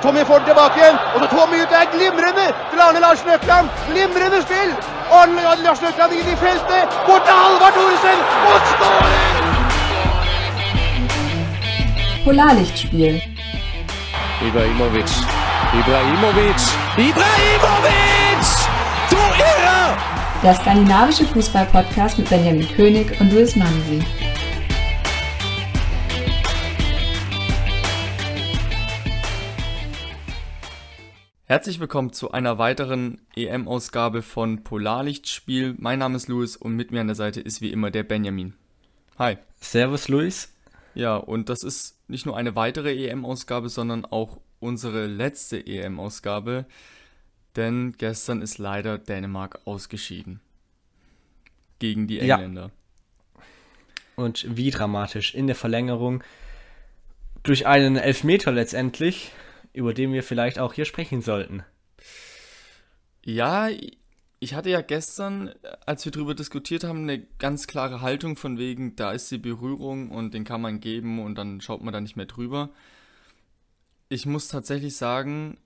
[0.00, 0.96] og Tommy får den tilbake igjen.
[1.14, 3.66] Og så Tommy ut der, glimrende til Arne Larsen Økland.
[3.90, 4.70] Glimrende spill.
[5.18, 6.84] Arne Larsen Økland inn i feltet.
[7.06, 8.18] Bort til Halvard Thoresen.
[8.50, 9.28] Og skårer!
[12.24, 13.16] Polarlichtspiel.
[14.48, 15.10] Ibrahimovic.
[15.80, 16.62] Ibrahimovic.
[17.08, 18.48] Ibrahimovic!
[19.10, 19.20] Du
[19.50, 19.88] Irrer!
[20.42, 24.29] Der skandinavische Fußball-Podcast mit Benjamin König und Louis Mansi.
[31.50, 35.74] Herzlich willkommen zu einer weiteren EM-Ausgabe von Polarlichtspiel.
[35.78, 38.54] Mein Name ist Louis und mit mir an der Seite ist wie immer der Benjamin.
[39.18, 39.36] Hi.
[39.58, 40.54] Servus, Luis.
[40.94, 46.66] Ja, und das ist nicht nur eine weitere EM-Ausgabe, sondern auch unsere letzte EM-Ausgabe,
[47.56, 50.38] denn gestern ist leider Dänemark ausgeschieden.
[51.80, 52.36] Gegen die Ja.
[52.36, 52.70] Engländer.
[54.14, 56.22] Und wie dramatisch in der Verlängerung
[57.42, 59.32] durch einen Elfmeter letztendlich,
[59.72, 61.62] über den wir vielleicht auch hier sprechen sollten.
[63.24, 63.68] Ja,
[64.40, 65.50] ich hatte ja gestern,
[65.84, 70.10] als wir darüber diskutiert haben, eine ganz klare Haltung von wegen, da ist die Berührung
[70.10, 72.70] und den kann man geben und dann schaut man da nicht mehr drüber.
[74.08, 75.58] Ich muss tatsächlich sagen,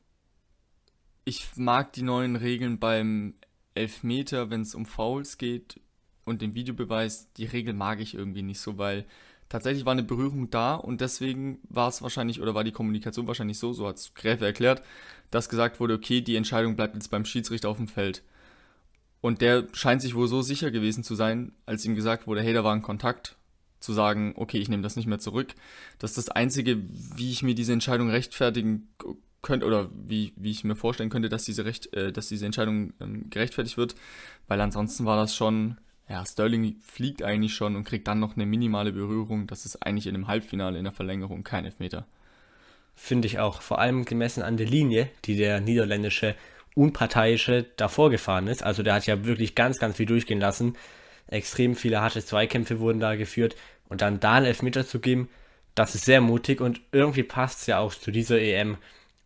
[1.25, 3.35] ich mag die neuen Regeln beim
[3.75, 5.81] Elfmeter, wenn es um Fouls geht
[6.25, 9.05] und den Videobeweis, die Regel mag ich irgendwie nicht so, weil
[9.49, 13.59] tatsächlich war eine Berührung da und deswegen war es wahrscheinlich oder war die Kommunikation wahrscheinlich
[13.59, 14.83] so, so hat es Gräfe erklärt,
[15.31, 18.23] dass gesagt wurde, okay, die Entscheidung bleibt jetzt beim Schiedsrichter auf dem Feld.
[19.21, 22.53] Und der scheint sich wohl so sicher gewesen zu sein, als ihm gesagt wurde, hey,
[22.53, 23.37] da war ein Kontakt,
[23.85, 25.55] zu sagen, okay, ich nehme das nicht mehr zurück.
[25.99, 26.79] Das ist das Einzige,
[27.17, 28.89] wie ich mir diese Entscheidung rechtfertigen
[29.43, 32.95] könnte oder wie, wie ich mir vorstellen könnte, dass diese, Recht, äh, dass diese Entscheidung
[33.01, 33.95] ähm, gerechtfertigt wird.
[34.49, 35.77] Weil ansonsten war das schon,
[36.09, 39.47] ja, Sterling fliegt eigentlich schon und kriegt dann noch eine minimale Berührung.
[39.47, 42.07] Das ist eigentlich in einem Halbfinale in der Verlängerung kein Elfmeter.
[42.95, 43.63] Finde ich auch.
[43.63, 46.35] Vor allem gemessen an der Linie, die der niederländische
[46.75, 48.63] Unparteiische davor gefahren ist.
[48.63, 50.77] Also der hat ja wirklich ganz, ganz viel durchgehen lassen.
[51.27, 53.57] Extrem viele harte Zweikämpfe wurden da geführt.
[53.89, 55.29] Und dann da einen Elfmeter zu geben,
[55.75, 58.77] das ist sehr mutig und irgendwie passt es ja auch zu dieser EM.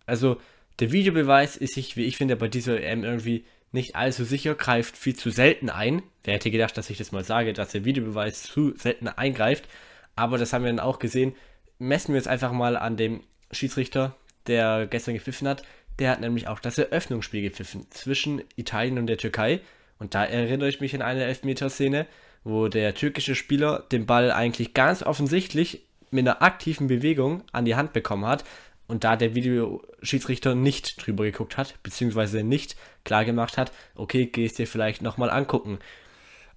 [0.06, 0.41] Also
[0.78, 4.96] der Videobeweis ist sich, wie ich finde, bei dieser EM irgendwie nicht allzu sicher, greift
[4.96, 6.02] viel zu selten ein.
[6.24, 9.68] Wer hätte gedacht, dass ich das mal sage, dass der Videobeweis zu selten eingreift.
[10.16, 11.34] Aber das haben wir dann auch gesehen.
[11.78, 15.62] Messen wir es einfach mal an dem Schiedsrichter, der gestern gepfiffen hat.
[15.98, 19.60] Der hat nämlich auch das Eröffnungsspiel gepfiffen zwischen Italien und der Türkei.
[19.98, 22.06] Und da erinnere ich mich an eine Elfmeterszene,
[22.44, 27.76] wo der türkische Spieler den Ball eigentlich ganz offensichtlich mit einer aktiven Bewegung an die
[27.76, 28.44] Hand bekommen hat
[28.88, 34.59] und da der Videoschiedsrichter nicht drüber geguckt hat, beziehungsweise nicht klar gemacht hat, okay, gehst
[34.59, 35.78] dir vielleicht nochmal angucken.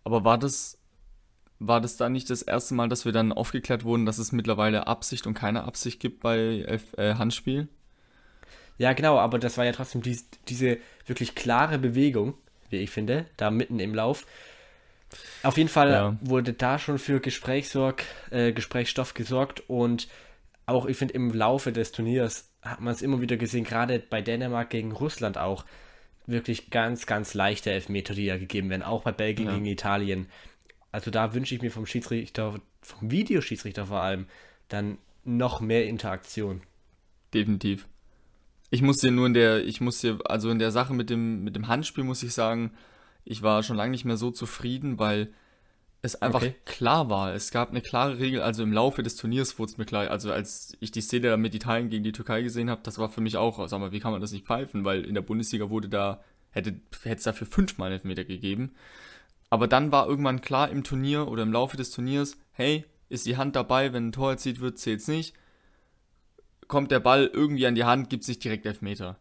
[0.03, 0.79] Aber war das,
[1.59, 4.87] war das da nicht das erste Mal, dass wir dann aufgeklärt wurden, dass es mittlerweile
[4.87, 7.67] Absicht und keine Absicht gibt bei Elf, äh, Handspiel?
[8.77, 12.33] Ja, genau, aber das war ja trotzdem dies, diese wirklich klare Bewegung,
[12.69, 14.25] wie ich finde, da mitten im Lauf.
[15.43, 16.17] Auf jeden Fall Ja.
[16.21, 20.07] wurde da schon für Gesprächssorg, äh, Gesprächsstoff gesorgt und
[20.71, 24.21] auch, ich finde, im Laufe des Turniers hat man es immer wieder gesehen, gerade bei
[24.21, 25.65] Dänemark gegen Russland auch,
[26.27, 29.53] wirklich ganz, ganz leichte Elfmeter, die da gegeben werden, auch bei Belgien Ja.
[29.53, 30.27] gegen Italien.
[30.91, 34.27] Also da wünsche ich mir vom Schiedsrichter, vom Videoschiedsrichter vor allem,
[34.67, 36.61] dann noch mehr Interaktion.
[37.33, 37.87] Definitiv.
[38.69, 41.43] Ich muss dir nur in der, ich muss dir, also in der Sache mit dem,
[41.43, 42.71] mit dem Handspiel muss ich sagen,
[43.25, 45.33] ich war schon lange nicht mehr so zufrieden, weil
[46.01, 46.55] es einfach Okay.
[46.65, 47.33] klar war.
[47.33, 50.31] Es gab eine klare Regel, also im Laufe des Turniers wurde es mir klar, also
[50.31, 53.37] als ich die Szene mit Italien gegen die Türkei gesehen habe, das war für mich
[53.37, 54.83] auch, sag mal, wie kann man das nicht pfeifen?
[54.85, 58.73] Weil in der Bundesliga wurde da, hätte es dafür fünfmal einen Elfmeter gegeben.
[59.49, 63.37] Aber dann war irgendwann klar im Turnier oder im Laufe des Turniers, hey, ist die
[63.37, 65.33] Hand dabei, wenn ein Tor erzielt wird, zählt's nicht
[66.71, 69.19] kommt der Ball irgendwie an die Hand, gibt es nicht direkt Elfmeter.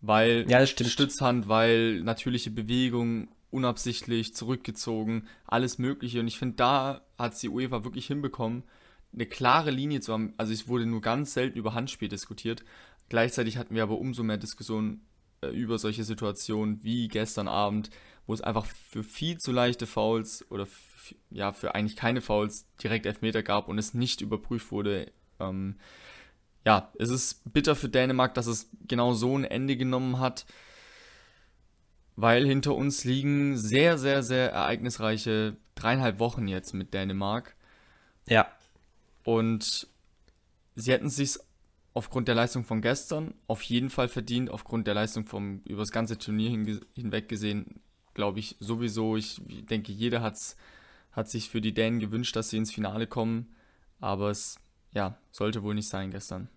[0.00, 0.90] Weil Ja, das stimmt.
[0.90, 6.20] Stützhand, weil natürliche Bewegung, unabsichtlich, zurückgezogen, alles Mögliche.
[6.20, 8.64] Und ich finde, da hat es die UEFA wirklich hinbekommen,
[9.12, 10.34] eine klare Linie zu haben.
[10.36, 12.64] Also es wurde nur ganz selten über Handspiel diskutiert.
[13.08, 15.04] Gleichzeitig hatten wir aber umso mehr Diskussionen
[15.42, 17.90] äh, über solche Situationen wie gestern Abend,
[18.26, 20.66] wo es einfach für viel zu leichte Fouls oder
[21.30, 25.12] ja, für eigentlich keine Fouls direkt Elfmeter gab und es nicht überprüft wurde.
[25.40, 25.76] Ähm,
[26.64, 30.46] ja, es ist bitter für Dänemark, dass es genau so ein Ende genommen hat,
[32.16, 37.56] weil hinter uns liegen sehr, sehr, sehr ereignisreiche dreieinhalb Wochen jetzt mit Dänemark.
[38.28, 38.48] Ja,
[39.24, 39.88] Und
[40.74, 41.38] sie hätten es sich
[41.94, 45.92] aufgrund der Leistung von gestern auf jeden Fall verdient, aufgrund der Leistung vom über das
[45.92, 47.80] ganze Turnier hinge hinweg gesehen,
[48.14, 49.16] glaube ich sowieso.
[49.16, 50.56] Ich denke, jeder hat's,
[51.12, 53.54] hat sich für die Dänen gewünscht, dass sie ins Finale kommen,
[54.00, 54.58] aber es
[54.92, 56.48] ja, sollte wohl nicht sein gestern.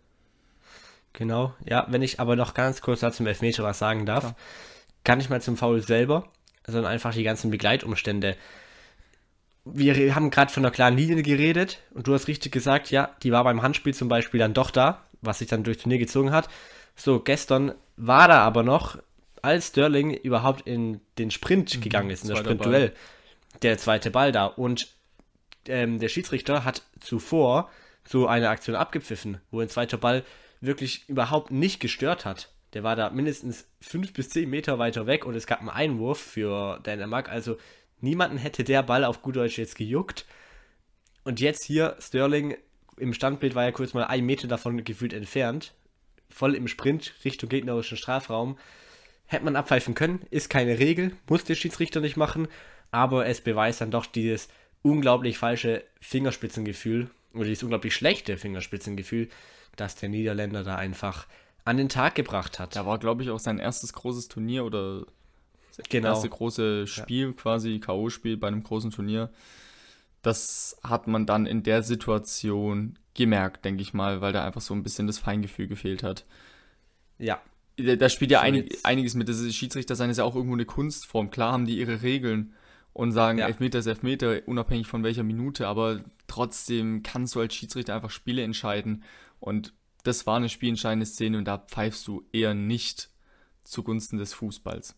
[1.13, 4.35] Genau, ja, wenn ich aber noch ganz kurz dazu im Elfmeter was sagen darf, Klar.
[5.05, 6.27] Kann ich mal zum Foul selber,
[6.67, 8.35] sondern einfach die ganzen Begleitumstände.
[9.63, 13.31] Wir haben gerade von einer klaren Linie geredet und du hast richtig gesagt, ja, die
[13.31, 16.49] war beim Handspiel zum Beispiel dann doch da, was sich dann durch Turnier gezogen hat.
[16.95, 18.97] So, gestern war da aber noch,
[19.41, 22.93] als Sterling überhaupt in den Sprint mhm, gegangen ist, in das Sprintduell,
[23.61, 24.45] der zweite Ball da.
[24.45, 24.89] Und
[25.67, 27.69] ähm, der Schiedsrichter hat zuvor
[28.07, 30.23] so eine Aktion abgepfiffen, wo ein zweiter Ball
[30.61, 32.49] wirklich überhaupt nicht gestört hat.
[32.75, 36.19] Der war da mindestens fünf bis zehn Meter weiter weg und es gab einen Einwurf
[36.19, 37.29] für Dänemark.
[37.29, 37.57] Also
[38.01, 40.25] niemanden hätte der Ball auf gut Deutsch jetzt gejuckt.
[41.23, 42.57] Und jetzt hier Sterling
[42.97, 45.73] im Standbild war ja kurz mal ein Meter davon gefühlt entfernt.
[46.29, 48.57] Voll im Sprint Richtung gegnerischen Strafraum.
[49.25, 52.47] Hätte man abpfeifen können, ist keine Regel, muss der Schiedsrichter nicht machen,
[52.91, 54.49] aber es beweist dann doch dieses
[54.81, 59.29] unglaublich falsche Fingerspitzengefühl oder dieses unglaublich schlechte Fingerspitzengefühl,
[59.77, 61.25] das der Niederländer da einfach
[61.65, 62.75] an den Tag gebracht hat.
[62.75, 65.05] Da war, glaube ich, auch sein erstes großes Turnier oder
[65.75, 66.09] das genau.
[66.09, 67.33] erste große Spiel, ja.
[67.33, 69.29] quasi K.O.-Spiel bei einem großen Turnier.
[70.21, 74.73] Das hat man dann in der Situation gemerkt, denke ich mal, weil da einfach so
[74.73, 76.25] ein bisschen das Feingefühl gefehlt hat.
[77.17, 77.41] Ja.
[77.77, 79.27] Da spielt ja einig, einiges mit.
[79.27, 81.29] Das Schiedsrichter sein ist ja auch irgendwo eine Kunstform.
[81.29, 82.53] Klar haben die ihre Regeln
[82.93, 83.47] und sagen, ja.
[83.47, 88.43] Elfmeter ist Elfmeter, unabhängig von welcher Minute, aber trotzdem kannst du als Schiedsrichter einfach Spiele
[88.43, 89.03] entscheiden
[89.41, 89.73] und
[90.05, 93.09] das war eine spielentscheidende Szene und da pfeifst du eher nicht
[93.63, 94.95] zugunsten des Fußballs.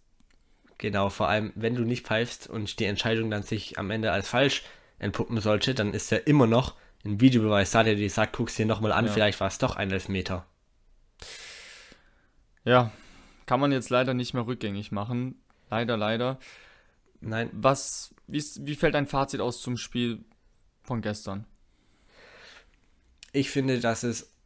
[0.77, 4.29] Genau, vor allem, wenn du nicht pfeifst und die Entscheidung dann sich am Ende als
[4.29, 4.63] falsch
[4.99, 8.65] entpuppen sollte, dann ist ja immer noch ein Videobeweis da, der dir sagt, guck's dir
[8.65, 9.11] nochmal an, ja.
[9.11, 10.45] vielleicht war es doch ein Elfmeter.
[12.63, 12.91] Ja,
[13.45, 15.41] kann man jetzt leider nicht mehr rückgängig machen.
[15.69, 16.37] Leider, leider.
[17.21, 17.49] Nein.
[17.53, 20.25] Was, wie, wie fällt dein Fazit aus zum Spiel
[20.83, 21.45] von gestern?
[23.31, 24.36] Ich finde, dass es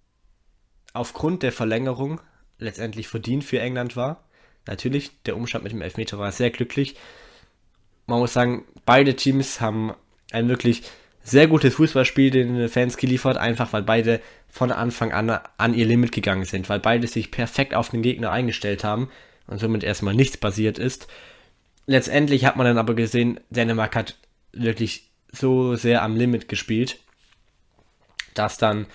[0.94, 2.22] aufgrund der Verlängerung
[2.60, 4.24] letztendlich verdient für England war.
[4.68, 6.96] Natürlich, der Umstand mit dem Elfmeter war sehr glücklich.
[8.06, 9.94] Man muss sagen, beide Teams haben
[10.32, 10.84] ein wirklich
[11.24, 16.12] sehr gutes Fußballspiel den Fans geliefert, einfach weil beide von Anfang an an ihr Limit
[16.12, 19.10] gegangen sind, weil beide sich perfekt auf den Gegner eingestellt haben
[19.48, 21.08] und somit erstmal nichts passiert ist.
[21.86, 24.18] Letztendlich hat man dann aber gesehen, Dänemark hat
[24.52, 27.00] wirklich so sehr am Limit gespielt,
[28.34, 28.88] dass dann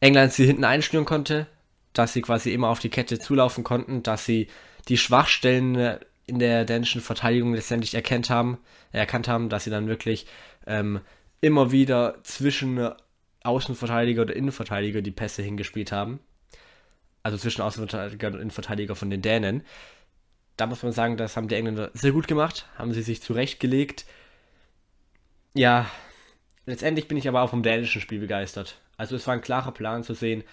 [0.00, 1.46] England sie hinten einschnüren konnte,
[1.92, 4.48] dass sie quasi immer auf die Kette zulaufen konnten, dass sie
[4.88, 8.58] die Schwachstellen in der dänischen Verteidigung letztendlich erkannt haben,
[8.92, 10.26] erkannt haben, dass sie dann wirklich
[10.66, 11.00] ähm,
[11.40, 12.90] immer wieder zwischen
[13.42, 16.20] Außenverteidiger oder Innenverteidiger die Pässe hingespielt haben.
[17.22, 19.64] Also zwischen Außenverteidiger und Innenverteidiger von den Dänen.
[20.56, 24.06] Da muss man sagen, das haben die Engländer sehr gut gemacht, haben sie sich zurechtgelegt.
[25.54, 25.90] Ja,
[26.66, 28.80] letztendlich bin ich aber auch vom dänischen Spiel begeistert.
[28.98, 30.44] Also es war ein klarer Plan zu sehen.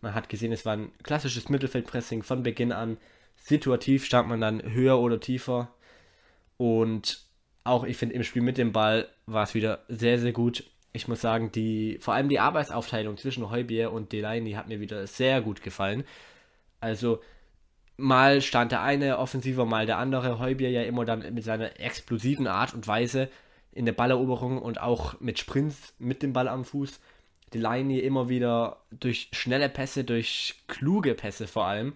[0.00, 2.98] Man hat gesehen, es war ein klassisches Mittelfeldpressing von Beginn an.
[3.36, 5.74] Situativ stand man dann höher oder tiefer.
[6.56, 7.24] Und
[7.64, 10.64] auch ich finde im Spiel mit dem Ball war es wieder sehr, sehr gut.
[10.92, 15.06] Ich muss sagen, die, vor allem die Arbeitsaufteilung zwischen Heubier und Delaney hat mir wieder
[15.06, 16.04] sehr gut gefallen.
[16.80, 17.20] Also
[17.96, 20.38] mal stand der eine offensiver, mal der andere.
[20.38, 23.30] Heubier ja immer dann mit seiner explosiven Art und Weise
[23.72, 27.00] in der Balleroberung und auch mit Sprints mit dem Ball am Fuß.
[27.54, 31.94] Delaney immer wieder durch schnelle Pässe, durch kluge Pässe vor allem,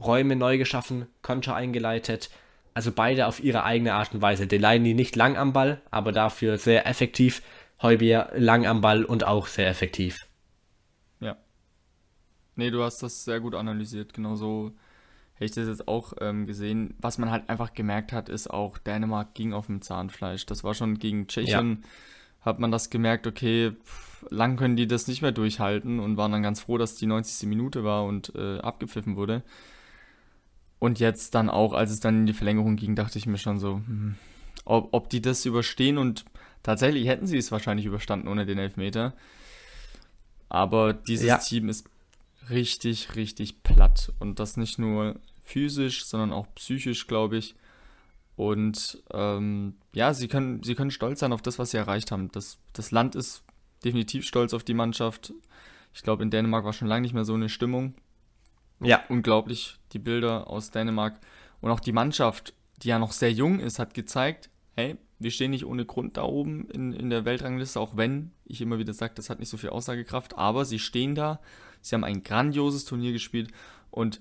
[0.00, 2.30] Räume neu geschaffen, Konter eingeleitet.
[2.74, 4.46] Also beide auf ihre eigene Art und Weise.
[4.46, 7.42] Delaney nicht lang am Ball, aber dafür sehr effektiv.
[7.80, 10.26] Heubier lang am Ball und auch sehr effektiv.
[11.20, 11.36] Ja.
[12.56, 14.12] Nee, du hast das sehr gut analysiert.
[14.12, 14.72] Genauso
[15.34, 16.94] hätte ich das jetzt auch ähm, gesehen.
[16.98, 20.46] Was man halt einfach gemerkt hat, ist auch, Dänemark ging auf dem Zahnfleisch.
[20.46, 21.88] Das war schon gegen Tschechien, ja.
[22.44, 26.32] Hat man das gemerkt, okay, pff, lang können die das nicht mehr durchhalten und waren
[26.32, 27.48] dann ganz froh, dass die 90.
[27.48, 29.42] Minute war und äh, abgepfiffen wurde.
[30.78, 33.58] Und jetzt dann auch, als es dann in die Verlängerung ging, dachte ich mir schon
[33.58, 34.16] so, hm,
[34.64, 36.24] ob, ob die das überstehen und
[36.62, 39.14] tatsächlich hätten sie es wahrscheinlich überstanden ohne den Elfmeter.
[40.48, 41.38] Aber dieses ja.
[41.38, 41.88] Team ist
[42.50, 44.12] richtig, richtig platt.
[44.18, 47.54] Und das nicht nur physisch, sondern auch psychisch, glaube ich.
[48.36, 52.30] Und ähm, ja, sie können, sie können stolz sein auf das, was sie erreicht haben.
[52.32, 53.44] Das, das Land ist
[53.84, 55.32] definitiv stolz auf die Mannschaft.
[55.92, 57.94] Ich glaube, in Dänemark war schon lange nicht mehr so eine Stimmung.
[58.80, 59.02] Ja.
[59.08, 61.20] Unglaublich, die Bilder aus Dänemark.
[61.60, 65.52] Und auch die Mannschaft, die ja noch sehr jung ist, hat gezeigt, hey, wir stehen
[65.52, 69.14] nicht ohne Grund da oben in, in der Weltrangliste, auch wenn ich immer wieder sage,
[69.14, 71.40] das hat nicht so viel Aussagekraft, aber sie stehen da,
[71.80, 73.52] sie haben ein grandioses Turnier gespielt
[73.90, 74.20] und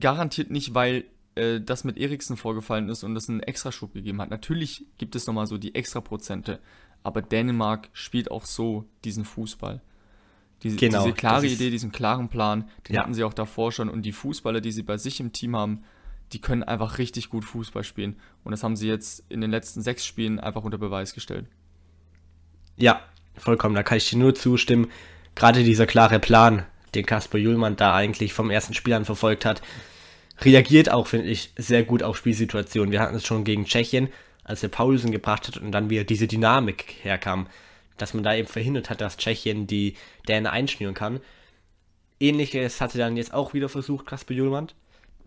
[0.00, 1.04] garantiert nicht, weil
[1.36, 4.30] äh, das mit Eriksen vorgefallen ist und das einen Extraschub gegeben hat.
[4.30, 6.58] Natürlich gibt es nochmal so die Extraprozente,
[7.02, 9.80] aber Dänemark spielt auch so diesen Fußball
[10.62, 13.02] Diese, Genau, diese klare Idee, diesen klaren Plan, den Ja.
[13.02, 13.88] hatten sie auch davor schon.
[13.90, 15.84] Und die Fußballer, die sie bei sich im Team haben,
[16.32, 18.16] die können einfach richtig gut Fußball spielen.
[18.42, 21.46] Und das haben sie jetzt in den letzten sechs Spielen einfach unter Beweis gestellt.
[22.76, 23.00] Ja,
[23.36, 24.88] vollkommen, da kann ich dir nur zustimmen.
[25.34, 26.64] Gerade dieser klare Plan,
[26.94, 29.60] den Kasper Julmann da eigentlich vom ersten Spiel an verfolgt hat,
[30.40, 32.92] reagiert auch, finde ich, sehr gut auf Spielsituationen.
[32.92, 34.08] Wir hatten es schon gegen Tschechien,
[34.44, 37.48] als er Paulsen gebracht hat und dann wieder diese Dynamik herkam,
[37.96, 39.94] dass man da eben verhindert hat, dass Tschechien die
[40.28, 41.20] Dänen einschnüren kann.
[42.20, 44.68] Ähnliches hatte dann jetzt auch wieder versucht, Kasper Julmann.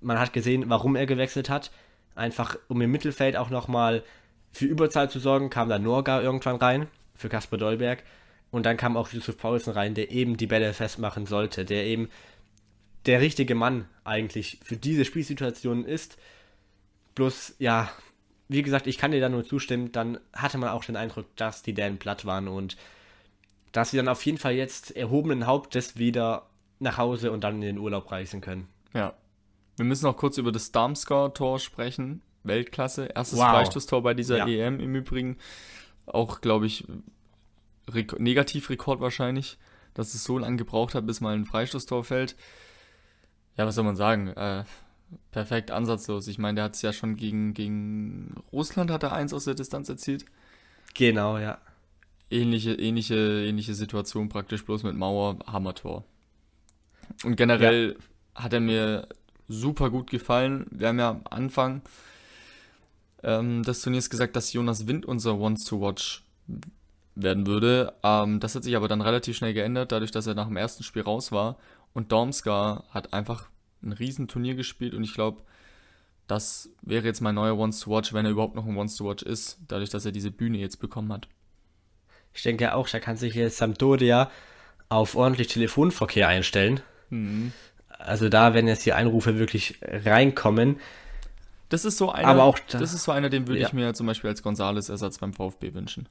[0.01, 1.71] Man hat gesehen, warum er gewechselt hat.
[2.15, 4.03] Einfach um im Mittelfeld auch nochmal
[4.51, 8.03] für Überzahl zu sorgen, kam dann Norga irgendwann rein für Kasper Dolberg.
[8.51, 12.09] Und dann kam auch Yusuf Paulsen rein, der eben die Bälle festmachen sollte, der eben
[13.05, 16.17] der richtige Mann eigentlich für diese Spielsituation ist.
[17.15, 17.89] Bloß, ja,
[18.47, 21.63] wie gesagt, ich kann dir da nur zustimmen, dann hatte man auch den Eindruck, dass
[21.63, 22.77] die Dänen platt waren und
[23.71, 27.61] dass sie dann auf jeden Fall jetzt erhobenen Hauptes wieder nach Hause und dann in
[27.61, 28.67] den Urlaub reisen können.
[28.93, 29.13] Ja.
[29.77, 32.21] Wir müssen noch kurz über das Darmscore-Tor sprechen.
[32.43, 33.05] Weltklasse.
[33.13, 33.49] Erstes Wow.
[33.49, 34.47] Freistoßtor bei dieser Ja.
[34.47, 35.37] EM im Übrigen.
[36.05, 36.85] Auch, glaube ich,
[37.87, 39.57] Rek Negativrekord wahrscheinlich,
[39.93, 42.35] dass es so lange gebraucht hat, bis mal ein Freistoßtor fällt.
[43.59, 44.29] Ja, was soll man sagen?
[44.29, 44.63] Äh,
[45.31, 46.29] perfekt ansatzlos.
[46.29, 49.53] Ich meine, der hat es ja schon gegen, gegen Russland hat er eins aus der
[49.53, 50.23] Distanz erzielt.
[50.93, 51.57] Genau, ja.
[52.31, 56.05] Ähnliche, ähnliche, ähnliche Situation praktisch, bloß mit Mauer, Hammertor.
[57.25, 57.97] Und generell
[58.33, 59.09] hat er mir
[59.49, 60.65] super gut gefallen.
[60.71, 61.81] Wir haben ja am Anfang
[63.23, 66.23] ähm, des Turniers gesagt, dass Jonas Wind unser Once to Watch
[67.15, 67.93] werden würde.
[68.03, 70.83] Ähm, das hat sich aber dann relativ schnell geändert, dadurch, dass er nach dem ersten
[70.83, 71.57] Spiel raus war.
[71.93, 73.49] Und Dormskar hat einfach
[73.83, 75.41] ein riesen Turnier gespielt und ich glaube,
[76.27, 79.09] das wäre jetzt mein neuer Once to Watch, wenn er überhaupt noch ein Once to
[79.09, 81.27] Watch ist, dadurch, dass er diese Bühne jetzt bekommen hat.
[82.33, 84.29] Ich denke auch, da kann sich jetzt Sampdoria
[84.89, 86.81] auf ordentlich Telefonverkehr einstellen.
[87.87, 90.79] Also da, wenn jetzt die Einrufe wirklich reinkommen,
[91.69, 93.67] Das ist so einer, Aber auch da- das ist so einer, den würde Ja.
[93.67, 96.09] ich mir zum Beispiel als Gonzales-Ersatz beim VfB wünschen.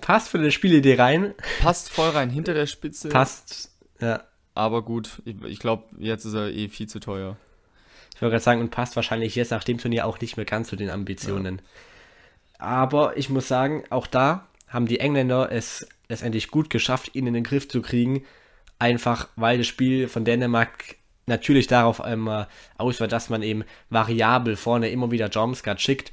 [0.00, 3.70] Passt für eine Spielidee rein, Passt voll rein hinter der Spitze, passt,
[4.00, 4.24] ja,
[4.54, 7.36] aber gut, ich, ich glaube, jetzt ist er eh viel zu teuer.
[8.14, 10.68] ich wollte gerade sagen, und passt wahrscheinlich jetzt nach dem Turnier auch nicht mehr ganz
[10.68, 11.60] zu den Ambitionen.
[12.58, 17.34] Aber ich muss sagen, auch da haben die Engländer es letztendlich gut geschafft, ihn in
[17.34, 18.24] den Griff zu kriegen,
[18.78, 20.96] einfach weil das Spiel von Dänemark
[21.26, 26.12] natürlich darauf einmal aus war, dass man eben variabel vorne immer wieder Jomskat schickt.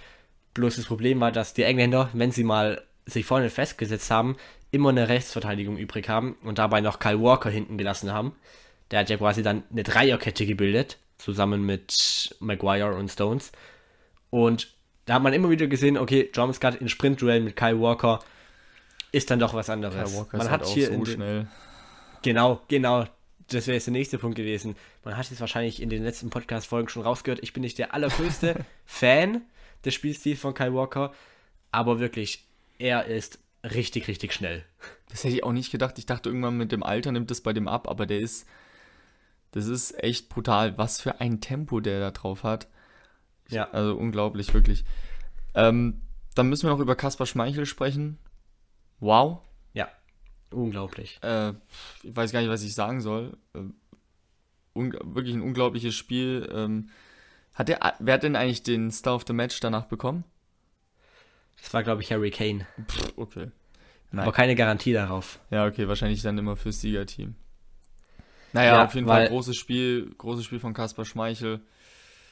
[0.54, 4.38] Bloß das Problem war, dass die Engländer, wenn sie mal sich vorne festgesetzt haben,
[4.72, 8.36] immer eine Rechtsverteidigung übrig haben und dabei noch Kyle Walker hinten gelassen haben.
[8.90, 13.52] Der hat ja quasi dann eine Dreierkette gebildet, zusammen mit Maguire und Stones.
[14.30, 14.74] Und
[15.06, 18.20] da hat man immer wieder gesehen, okay, Jomskat in Sprintduell mit Kyle Walker
[19.12, 19.96] ist dann doch was anderes.
[19.96, 21.48] Kyle Walker man ist hat halt hier so schnell.
[22.22, 23.06] Genau, genau.
[23.48, 24.78] Das wäre jetzt der nächste Punkt gewesen.
[25.04, 27.44] Man hat es wahrscheinlich in den letzten Podcast-Folgen schon rausgehört.
[27.44, 28.56] Ich bin nicht der allergrößte
[28.86, 29.42] Fan
[29.84, 31.12] des Spielstils von Kyle Walker,
[31.72, 32.46] aber wirklich,
[32.82, 34.66] er ist richtig, richtig schnell.
[35.10, 35.98] Das hätte ich auch nicht gedacht.
[35.98, 38.48] Ich dachte irgendwann mit dem Alter nimmt das bei dem ab, aber der ist,
[39.52, 42.68] das ist echt brutal, was für ein Tempo der da drauf hat.
[43.50, 43.70] Ja.
[43.72, 44.84] Also unglaublich, wirklich.
[45.54, 46.02] Ähm,
[46.34, 48.18] dann müssen wir noch über Kaspar Schmeichel sprechen.
[49.00, 49.42] Wow.
[49.74, 49.90] Ja,
[50.50, 51.20] unglaublich.
[51.22, 51.54] Äh,
[52.04, 53.38] ich weiß gar nicht, was ich sagen soll.
[53.54, 53.60] Äh,
[54.74, 56.50] un wirklich ein unglaubliches Spiel.
[56.54, 56.90] Ähm,
[57.54, 60.24] hat der, wer hat denn eigentlich den Star of the Match danach bekommen?
[61.60, 62.68] Das war, glaube ich, Harry Kane.
[62.88, 63.48] Pff, okay.
[64.12, 64.24] Nein.
[64.24, 65.40] Aber keine Garantie darauf.
[65.50, 67.36] Ja, okay, wahrscheinlich dann immer fürs Siegerteam.
[68.54, 71.62] Naja, Ja, auf jeden Fall großes Spiel, großes Spiel von Kaspar Schmeichel.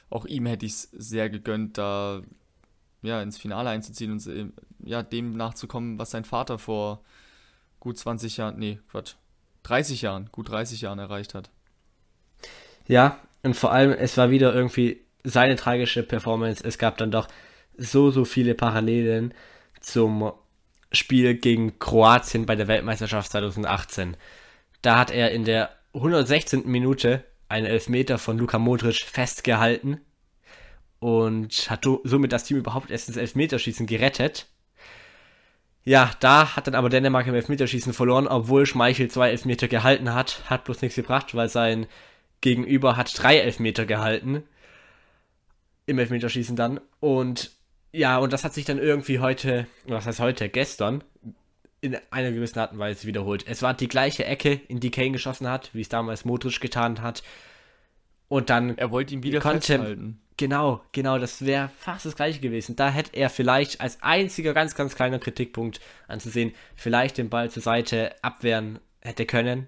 [0.10, 2.22] Auch ihm hätte ich es sehr gegönnt, da
[3.02, 4.48] ja, ins Finale einzuziehen und äh,
[4.84, 7.02] ja, dem nachzukommen, was sein Vater vor
[7.80, 9.16] gut 20 Jahren, nee, Quatsch,
[9.64, 11.50] 30 Jahren, gut 30 Jahren erreicht hat.
[12.88, 16.64] Ja, und vor allem, es war wieder irgendwie seine tragische Performance.
[16.64, 17.28] Es gab dann doch
[17.80, 19.34] so, so viele Parallelen
[19.80, 20.32] zum
[20.92, 24.18] Spiel gegen Kroatien bei der Weltmeisterschaft 2018.
[24.82, 26.68] Da hat er in der 116.
[26.68, 30.02] Minute einen Elfmeter von Luka Modric festgehalten
[31.00, 34.48] und hat somit das Team überhaupt erst ins Elfmeterschießen gerettet.
[35.84, 40.44] Ja, da hat dann aber Dänemark im Elfmeterschießen verloren, obwohl Schmeichel zwei Elfmeter gehalten hat.
[40.50, 41.88] Hat bloß nichts gebracht, weil sein
[42.42, 44.44] Gegenüber hat drei Elfmeter gehalten.
[45.86, 46.80] Im Elfmeterschießen dann.
[47.00, 47.52] Und
[47.92, 51.04] ja, und das hat sich dann irgendwie heute, was heißt heute, gestern,
[51.82, 53.46] in einer gewissen Art und Weise wiederholt.
[53.48, 57.02] Es war die gleiche Ecke, in die Kane geschossen hat, wie es damals Modric getan
[57.02, 57.24] hat.
[58.28, 60.22] Und dann Er wollte ihn wieder Konnte- festhalten.
[60.38, 62.76] Genau, genau, das wäre fast das gleiche gewesen.
[62.78, 67.62] Da hätte er vielleicht als einziger ganz, ganz kleiner Kritikpunkt anzusehen, vielleicht den Ball zur
[67.64, 69.68] Seite abwehren hätte können.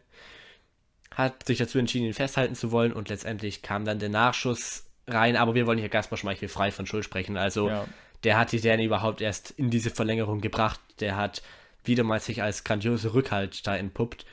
[1.13, 5.35] Hat sich dazu entschieden, ihn festhalten zu wollen und letztendlich kam dann der Nachschuss rein.
[5.35, 7.35] Aber wir wollen hier Gaspar Schmeichel frei von Schuld sprechen.
[7.35, 7.85] Also Ja.
[8.23, 10.79] Der hat die Däne überhaupt erst in diese Verlängerung gebracht.
[10.99, 11.41] Der hat
[11.83, 14.25] wieder mal sich als grandiose Rückhalt da entpuppt.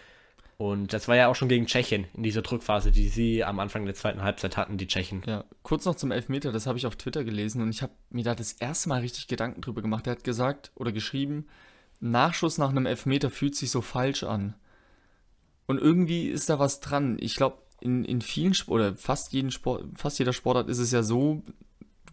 [0.58, 3.84] Und das war ja auch schon gegen Tschechien in dieser Druckphase, die sie am Anfang
[3.84, 5.22] der zweiten Halbzeit hatten, die Tschechen.
[5.24, 8.24] Ja, kurz noch zum Elfmeter, das habe ich auf Twitter gelesen und ich habe mir
[8.24, 10.08] da das erste Mal richtig Gedanken drüber gemacht.
[10.08, 11.46] Er hat gesagt oder geschrieben,
[12.00, 14.54] Nachschuss nach einem Elfmeter fühlt sich so falsch an.
[15.66, 17.18] Und irgendwie ist da was dran.
[17.20, 20.90] Ich glaube, in, in vielen Sp oder fast jeden Sport, fast jeder Sportart ist es
[20.90, 21.42] ja so,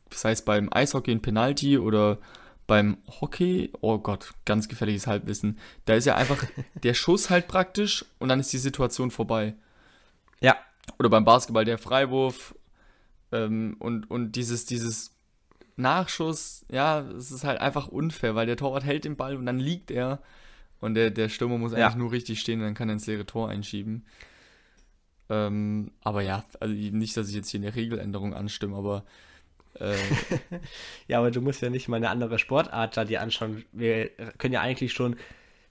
[0.10, 2.20] das heißt beim Eishockey ein Penalty oder
[2.68, 5.60] beim Hockey, oh Gott, ganz gefährliches Halbwissen.
[5.86, 6.44] Da ist ja einfach
[6.84, 9.54] der Schuss halt praktisch und dann ist die Situation vorbei.
[10.42, 10.58] Ja,
[11.00, 12.56] Oder beim Basketball der Freiwurf
[13.32, 15.12] ähm, und, und dieses, dieses
[15.78, 19.60] Nachschuss, ja, es ist halt einfach unfair, weil der Torwart hält den Ball und dann
[19.60, 20.22] liegt er
[20.80, 21.86] und der, der Stürmer muss Ja.
[21.86, 24.06] eigentlich nur richtig stehen und dann kann er ins leere Tor einschieben.
[25.30, 29.04] Ähm, aber ja, also nicht, dass ich jetzt hier eine Regeländerung anstimme, aber
[29.80, 29.96] äh,
[31.08, 33.66] Ja, aber du musst ja nicht mal eine andere Sportart da dir anschauen.
[33.72, 35.16] Wir können ja eigentlich schon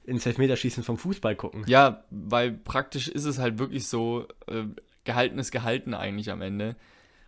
[0.05, 1.65] ins Elfmeterschießen vom Fußball gucken.
[1.67, 4.65] Ja, weil praktisch ist es halt wirklich so, äh,
[5.05, 6.77] gehalten ist gehalten eigentlich am Ende.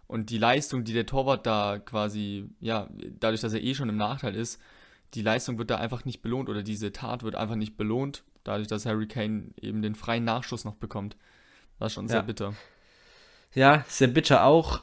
[0.07, 3.97] Und die Leistung, die der Torwart da quasi, ja, dadurch, dass er eh schon im
[3.97, 4.61] Nachteil ist,
[5.15, 8.69] die Leistung wird da einfach nicht belohnt oder diese Tat wird einfach nicht belohnt, dadurch,
[8.69, 11.17] dass Harry Kane eben den freien Nachschuss noch bekommt.
[11.79, 12.23] Das ist schon sehr Ja.
[12.23, 12.55] bitter.
[13.55, 14.83] Ja, sehr bitter auch.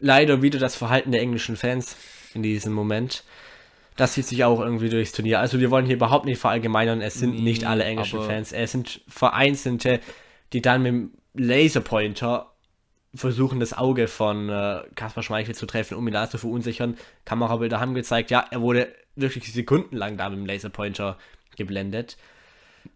[0.00, 1.96] Leider wieder das Verhalten der englischen Fans
[2.34, 3.24] in diesem Moment.
[3.96, 5.40] Das zieht sich auch irgendwie durchs Turnier.
[5.40, 7.00] Also wir wollen hier überhaupt nicht verallgemeinern.
[7.00, 8.52] Es sind Nee, nicht alle englischen Fans.
[8.52, 10.00] Es sind vereinzelte,
[10.52, 12.52] die dann mit dem Laserpointer
[13.14, 16.96] versuchen, das Auge von äh, Kaspar Schmeichel zu treffen, um ihn da zu verunsichern.
[17.24, 21.16] Kamerabilder haben gezeigt, ja, er wurde wirklich sekundenlang da mit dem Laserpointer
[21.56, 22.18] geblendet.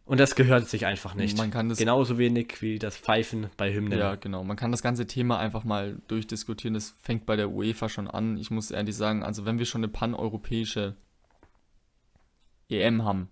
[0.05, 1.37] Und das gehört sich einfach nicht.
[1.39, 3.99] Man kann das- Genauso wenig wie das Pfeifen bei Hymnen.
[3.99, 4.45] Ja, genau.
[4.45, 6.75] Man kann das ganze Thema einfach mal durchdiskutieren.
[6.75, 8.37] Das fängt bei der UEFA schon an.
[8.37, 10.97] Ich muss ehrlich sagen, also wenn wir schon eine paneuropäische
[12.69, 13.29] EM haben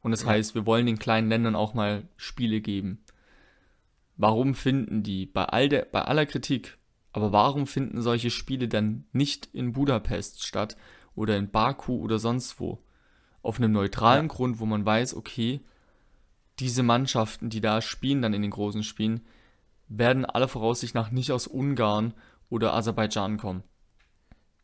[0.00, 3.04] und das heißt, wir wollen den kleinen Ländern auch mal Spiele geben.
[4.16, 6.76] Warum finden die bei all der bei aller Kritik,
[7.12, 10.76] aber warum finden solche Spiele dann nicht in Budapest statt
[11.14, 12.78] oder in Baku oder sonst wo?
[13.42, 15.60] Auf einem neutralen Grund, wo man weiß, okay,
[16.62, 19.20] diese Mannschaften, die da spielen dann in den großen Spielen,
[19.88, 22.14] werden aller Voraussicht nach nicht aus Ungarn
[22.48, 23.62] oder Aserbaidschan kommen.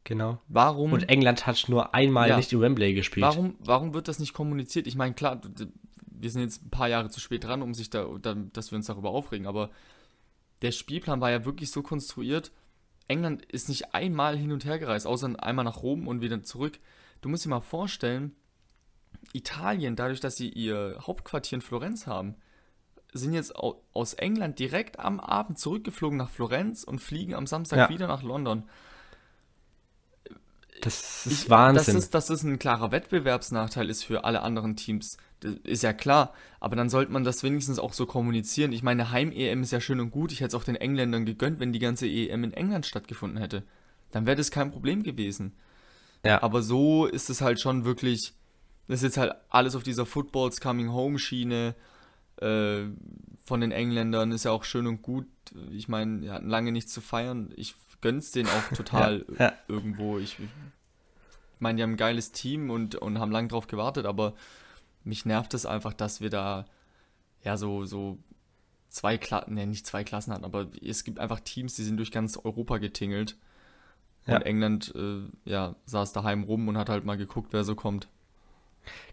[0.05, 0.41] Genau.
[0.49, 2.37] Warum, Und England hat nur einmal Ja.
[2.37, 3.27] nicht in Wembley gespielt.
[3.27, 4.87] warum, warum wird das nicht kommuniziert?
[4.87, 5.41] Ich meine, klar,
[6.11, 8.07] wir sind jetzt ein paar Jahre zu spät dran, um sich da,
[8.53, 9.71] dass wir uns darüber aufregen, aber
[10.63, 12.53] der Spielplan war ja wirklich so konstruiert.
[13.07, 16.79] England ist nicht einmal hin und her gereist, außer einmal nach Rom und wieder zurück.
[17.21, 18.35] Du musst dir mal vorstellen,
[19.33, 22.35] Italien, dadurch, dass sie ihr Hauptquartier in Florenz haben,
[23.13, 27.79] sind jetzt au- aus England direkt am Abend zurückgeflogen nach Florenz und fliegen am Samstag
[27.79, 27.89] Ja.
[27.89, 28.65] wieder nach London.
[30.81, 31.95] Das ist Ich- Wahnsinn.
[31.95, 35.93] Dass es, dass es ein klarer Wettbewerbsnachteil ist für alle anderen Teams, das ist ja
[35.93, 36.33] klar.
[36.61, 38.73] Aber dann sollte man das wenigstens auch so kommunizieren.
[38.73, 40.31] Ich meine, Heim-EM ist ja schön und gut.
[40.31, 43.65] Ich hätte es auch den Engländern gegönnt, wenn die ganze EM in England stattgefunden hätte.
[44.13, 45.55] Dann wäre das kein Problem gewesen.
[46.25, 46.43] ja.
[46.43, 48.35] Aber so ist es halt schon wirklich,
[48.89, 51.75] das ist jetzt halt alles auf dieser Footballs Coming Home Schiene
[52.41, 52.85] äh,
[53.45, 55.27] von den Engländern, ist ja auch schön und gut.
[55.71, 57.53] Ich meine, die hatten lange nichts zu feiern.
[57.57, 59.53] Ich gönn's denen auch total Ja, ja.
[59.69, 60.19] irgendwo.
[60.19, 60.49] Ich, ich
[61.59, 64.35] meine, die haben ein geiles Team und, und haben lange drauf gewartet, aber
[65.05, 66.67] mich nervt es einfach, dass wir da
[67.43, 68.19] ja so, so
[68.89, 72.11] zwei Klassen, ne, nicht zwei Klassen hatten, aber es gibt einfach Teams, die sind durch
[72.11, 73.37] ganz Europa getingelt.
[74.27, 74.37] Ja.
[74.37, 78.09] Und England, äh, ja, saß daheim rum und hat halt mal geguckt, wer so kommt.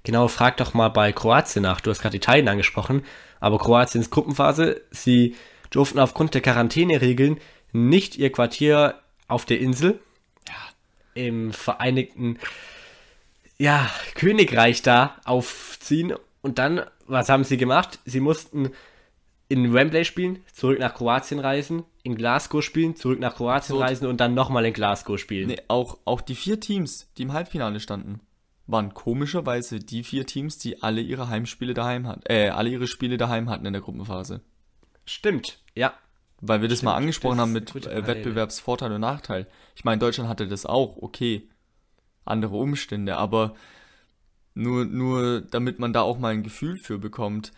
[0.04, 1.82] Genau, frag doch mal bei Kroatien nach.
[1.82, 3.04] Du hast gerade Italien angesprochen,
[3.40, 5.36] aber Kroatiens Gruppenphase, sie
[5.70, 7.40] durften aufgrund der Quarantäneregeln
[7.72, 10.00] nicht ihr Quartier auf der Insel
[11.16, 12.38] im Vereinigten
[13.58, 16.14] ja, Königreich da aufziehen.
[16.42, 18.00] Und dann, was haben sie gemacht?
[18.06, 18.72] Sie mussten
[19.48, 23.90] in Wembley spielen, zurück nach Kroatien reisen, in Glasgow spielen, zurück nach Kroatien Absurd.
[23.90, 25.48] reisen und dann nochmal in Glasgow spielen.
[25.48, 28.20] Nee, auch, auch die vier Teams, die im Halbfinale standen,
[28.68, 33.18] waren komischerweise die vier Teams, die alle ihre Heimspiele daheim hatten, äh, alle ihre Spiele
[33.18, 34.42] daheim hatten in der Gruppenphase.
[35.06, 35.94] Stimmt, ja.
[36.42, 38.08] Weil wir das mal Stimmt, angesprochen das haben mit äh.
[38.08, 39.48] Wettbewerbsvorteil und Nachteil.
[39.76, 41.48] Ich meine, Deutschland hatte das auch, okay.
[42.26, 43.54] Andere Umstände, aber
[44.56, 47.52] nur, nur damit man da auch mal ein Gefühl für bekommt,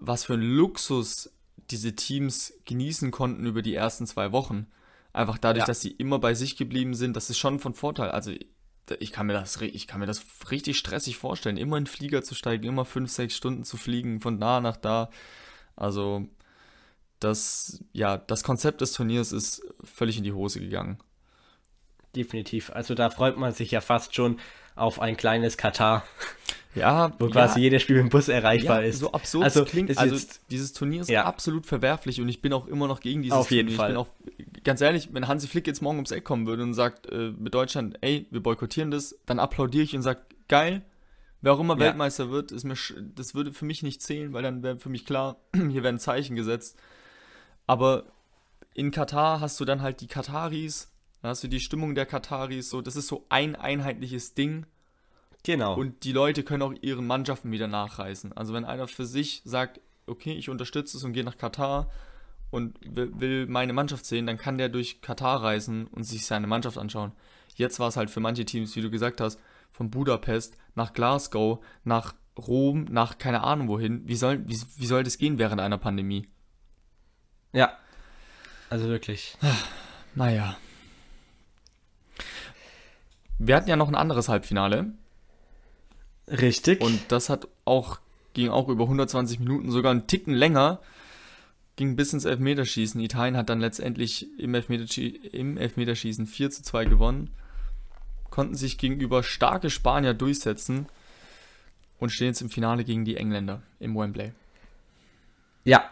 [0.00, 1.30] was für ein Luxus
[1.70, 4.66] diese Teams genießen konnten über die ersten zwei Wochen.
[5.12, 5.66] Einfach dadurch, Ja.
[5.66, 8.10] dass sie immer bei sich geblieben sind, das ist schon von Vorteil.
[8.10, 8.32] Also
[9.00, 12.22] ich kann mir das, ich kann mir das richtig stressig vorstellen, immer in den Flieger
[12.22, 15.10] zu steigen, immer fünf, sechs Stunden zu fliegen, von da nach da.
[15.76, 16.26] Also
[17.20, 20.98] das, ja, das Konzept des Turniers ist völlig in die Hose gegangen.
[22.14, 22.70] Definitiv.
[22.70, 24.38] Also da freut man sich ja fast schon
[24.74, 26.04] auf ein kleines Katar,
[26.74, 28.98] Ja, wo ja, quasi jedes Spiel dem Bus erreichbar ja, ist.
[28.98, 29.96] so absurd also, klingt.
[29.96, 31.24] Also jetzt- dieses Turnier ist Ja.
[31.24, 33.76] absolut verwerflich und ich bin auch immer noch gegen dieses Auf jeden Turnier.
[33.76, 33.90] Fall.
[33.90, 33.94] Ich
[34.42, 37.06] bin auch, ganz ehrlich, wenn Hansi Flick jetzt morgen ums Eck kommen würde und sagt
[37.12, 40.82] äh, mit Deutschland, ey, wir boykottieren das, dann applaudiere ich und sage, geil,
[41.42, 41.80] wer auch immer Ja.
[41.80, 42.74] Weltmeister wird, ist mir,
[43.14, 46.34] das würde für mich nicht zählen, weil dann wäre für mich klar, hier werden Zeichen
[46.34, 46.76] gesetzt.
[47.68, 48.04] Aber
[48.74, 50.90] in Katar hast du dann halt die Kataris,
[51.24, 54.66] dann hast du die Stimmung der Kataris, so, das ist so ein einheitliches Ding.
[55.42, 55.74] genau.
[55.74, 58.34] Und die Leute können auch ihren Mannschaften wieder nachreißen.
[58.34, 61.90] Also wenn einer für sich sagt, okay, ich unterstütze es und gehe nach Katar
[62.50, 66.76] und will, meine Mannschaft sehen, dann kann der durch Katar reisen und sich seine Mannschaft
[66.76, 67.12] anschauen.
[67.54, 69.40] Jetzt war es halt für manche Teams, wie du gesagt hast,
[69.72, 74.06] von Budapest nach Glasgow, nach Rom, nach keine Ahnung wohin.
[74.06, 76.28] Wie soll, wie, wie soll das gehen während einer Pandemie?
[77.54, 77.78] ja.
[78.68, 79.38] Also wirklich.
[80.14, 80.58] Naja.
[83.38, 84.92] Wir hatten ja noch ein anderes Halbfinale.
[86.28, 86.80] Richtig.
[86.80, 87.98] Und das hat auch,
[88.32, 90.80] ging auch über 120 Minuten, sogar einen Ticken länger,
[91.76, 93.00] ging bis ins Elfmeterschießen.
[93.00, 97.30] Italien hat dann letztendlich im, Elfmeterschie im Elfmeterschießen 4 zu 2 gewonnen,
[98.30, 100.86] konnten sich gegenüber starke Spanier durchsetzen
[101.98, 104.32] und stehen jetzt im Finale gegen die Engländer im Wembley.
[105.64, 105.84] Ja.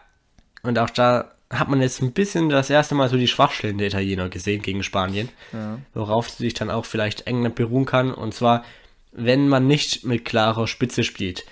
[0.63, 3.89] Und auch da hat man jetzt ein bisschen das erste Mal so die Schwachstellen der
[3.89, 5.79] Italiener gesehen gegen Spanien, Ja.
[5.95, 8.13] worauf sich dann auch vielleicht England beruhen kann.
[8.13, 8.65] Und zwar,
[9.13, 11.45] wenn man nicht mit klarer Spitze spielt,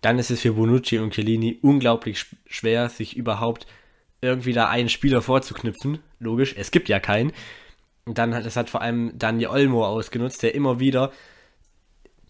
[0.00, 3.66] dann ist es für Bonucci und Chiellini unglaublich sch- schwer, sich überhaupt
[4.20, 5.98] irgendwie da einen Spieler vorzuknüpfen.
[6.18, 7.32] Logisch, es gibt ja keinen.
[8.04, 11.12] Und dann hat das hat vor allem Daniel Olmo ausgenutzt, der immer wieder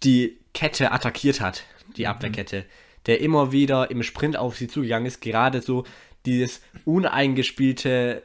[0.02, 1.64] die Kette attackiert hat,
[1.96, 2.64] die Abwehrkette,
[3.06, 5.85] der immer wieder im Sprint auf sie zugegangen ist, gerade so
[6.26, 8.22] dieses uneingespielte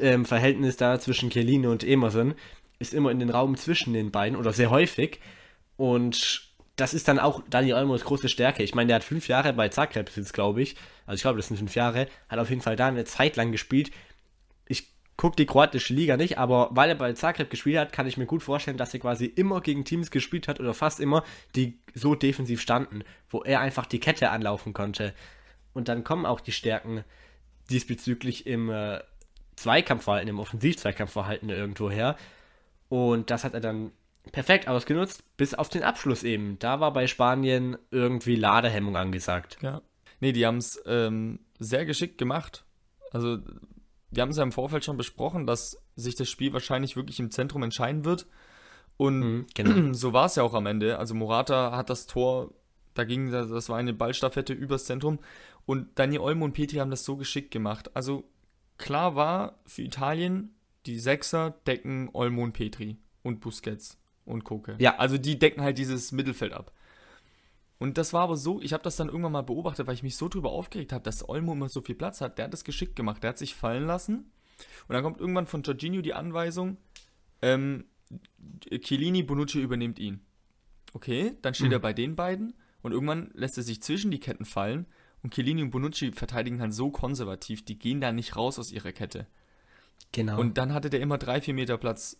[0.00, 2.34] ähm, Verhältnis da zwischen Chiellini und Emerson
[2.78, 5.20] ist immer in den Raum zwischen den beiden oder sehr häufig
[5.76, 8.62] und das ist dann auch Daniel Olmos große Stärke.
[8.62, 10.76] Ich meine, der hat fünf Jahre bei Zagreb jetzt, glaube ich.
[11.06, 12.06] Also ich glaube, das sind fünf Jahre.
[12.28, 13.90] Hat auf jeden Fall da eine Zeit lang gespielt.
[14.68, 18.16] Ich gucke die kroatische Liga nicht, aber weil er bei Zagreb gespielt hat, kann ich
[18.16, 21.24] mir gut vorstellen, dass er quasi immer gegen Teams gespielt hat oder fast immer,
[21.56, 25.14] die so defensiv standen, wo er einfach die Kette anlaufen konnte.
[25.78, 27.04] Und dann kommen auch die Stärken
[27.70, 28.98] diesbezüglich im äh,
[29.54, 32.16] Zweikampfverhalten, im Offensiv-Zweikampfverhalten irgendwo her.
[32.88, 33.92] Und das hat er dann
[34.32, 36.58] perfekt ausgenutzt, bis auf den Abschluss eben.
[36.58, 39.58] Da war bei Spanien irgendwie Ladehemmung angesagt.
[39.62, 39.80] Ja.
[40.18, 42.64] Nee, die haben es ähm, sehr geschickt gemacht.
[43.12, 43.38] Also,
[44.10, 47.30] wir haben es ja im Vorfeld schon besprochen, dass sich das Spiel wahrscheinlich wirklich im
[47.30, 48.26] Zentrum entscheiden wird.
[48.96, 49.92] Und Mhm, genau.
[49.94, 50.98] so war es ja auch am Ende.
[50.98, 52.50] Also Morata hat das Tor,
[52.94, 55.20] da ging, das das war eine Ballstaffette übers Zentrum.
[55.68, 57.94] Und Daniel Olmo und Petri haben das so geschickt gemacht.
[57.94, 58.24] Also
[58.78, 60.54] klar war für Italien,
[60.86, 64.76] die Sechser decken Olmo und Petri und Busquets und Koke.
[64.78, 64.96] Ja.
[64.96, 66.72] Also die decken halt dieses Mittelfeld ab.
[67.76, 70.16] Und das war aber so, ich habe das dann irgendwann mal beobachtet, weil ich mich
[70.16, 72.38] so drüber aufgeregt habe, dass Olmo immer so viel Platz hat.
[72.38, 74.32] Der hat das geschickt gemacht, der hat sich fallen lassen.
[74.88, 76.78] Und dann kommt irgendwann von Jorginho die Anweisung,
[77.42, 77.84] ähm,
[78.70, 80.20] Chiellini, Bonucci übernimmt ihn.
[80.94, 84.46] Okay, dann steht er bei den beiden und irgendwann lässt er sich zwischen die Ketten
[84.46, 84.86] fallen
[85.22, 88.92] und Chiellini und Bonucci verteidigen halt so konservativ, die gehen da nicht raus aus ihrer
[88.92, 89.26] Kette.
[90.12, 90.38] Genau.
[90.38, 92.16] Und dann hatte der immer drei, vier Meter Platz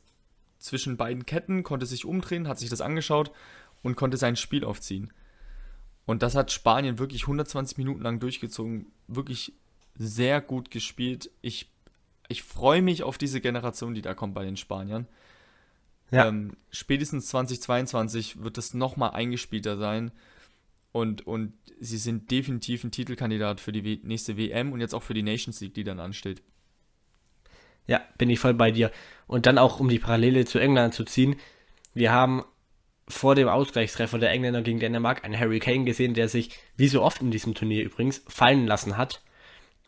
[0.58, 3.30] zwischen beiden Ketten, konnte sich umdrehen, hat sich das angeschaut
[3.82, 5.12] und konnte sein Spiel aufziehen.
[6.06, 9.52] Und das hat Spanien wirklich 120 Minuten lang durchgezogen, wirklich
[9.94, 11.30] sehr gut gespielt.
[11.42, 11.70] Ich,
[12.28, 15.06] ich freue mich auf diese Generation, die da kommt bei den Spaniern.
[16.10, 16.26] Ja.
[16.26, 20.10] Ähm, spätestens 2022 wird das nochmal eingespielter sein.
[20.92, 25.14] Und, und sie sind definitiv ein Titelkandidat für die nächste WM und jetzt auch für
[25.14, 26.42] die Nations League, die dann ansteht.
[27.86, 28.90] Ja, bin ich voll bei dir.
[29.26, 31.36] Und dann auch, um die Parallele zu England zu ziehen,
[31.94, 32.44] wir haben
[33.08, 37.02] vor dem Ausgleichstreffer der Engländer gegen Dänemark einen Harry Kane gesehen, der sich, wie so
[37.02, 39.22] oft in diesem Turnier übrigens, fallen lassen hat,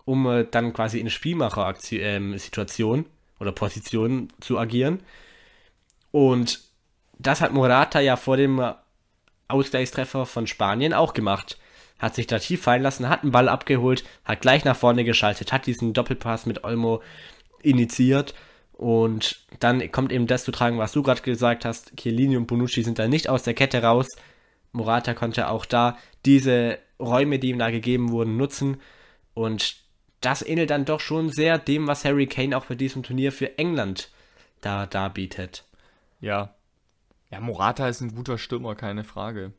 [0.05, 3.05] um äh, dann quasi in Spielmacher-Situation
[3.39, 5.03] oder Position zu agieren.
[6.11, 6.61] Und
[7.19, 8.73] das hat Morata ja vor dem äh,
[9.51, 11.59] Ausgleichstreffer von Spanien auch gemacht.
[11.99, 15.53] Hat sich da tief fallen lassen, hat einen Ball abgeholt, hat gleich nach vorne geschaltet,
[15.53, 17.03] hat diesen Doppelpass mit Olmo
[17.63, 18.35] initiiert
[18.73, 21.95] und dann kommt eben das zu tragen, was du gerade gesagt hast.
[21.97, 24.07] Chiellini und Bonucci sind da nicht aus der Kette raus.
[24.73, 28.81] Morata konnte auch da diese Räume, die ihm da gegeben wurden, nutzen
[29.35, 29.77] und
[30.21, 33.59] das ähnelt dann doch schon sehr dem, was Harry Kane auch bei diesem Turnier für
[33.59, 34.11] England
[34.61, 35.65] da darbietet.
[36.21, 36.55] Ja.
[37.31, 39.53] Ja, Morata ist ein guter Stürmer, keine Frage.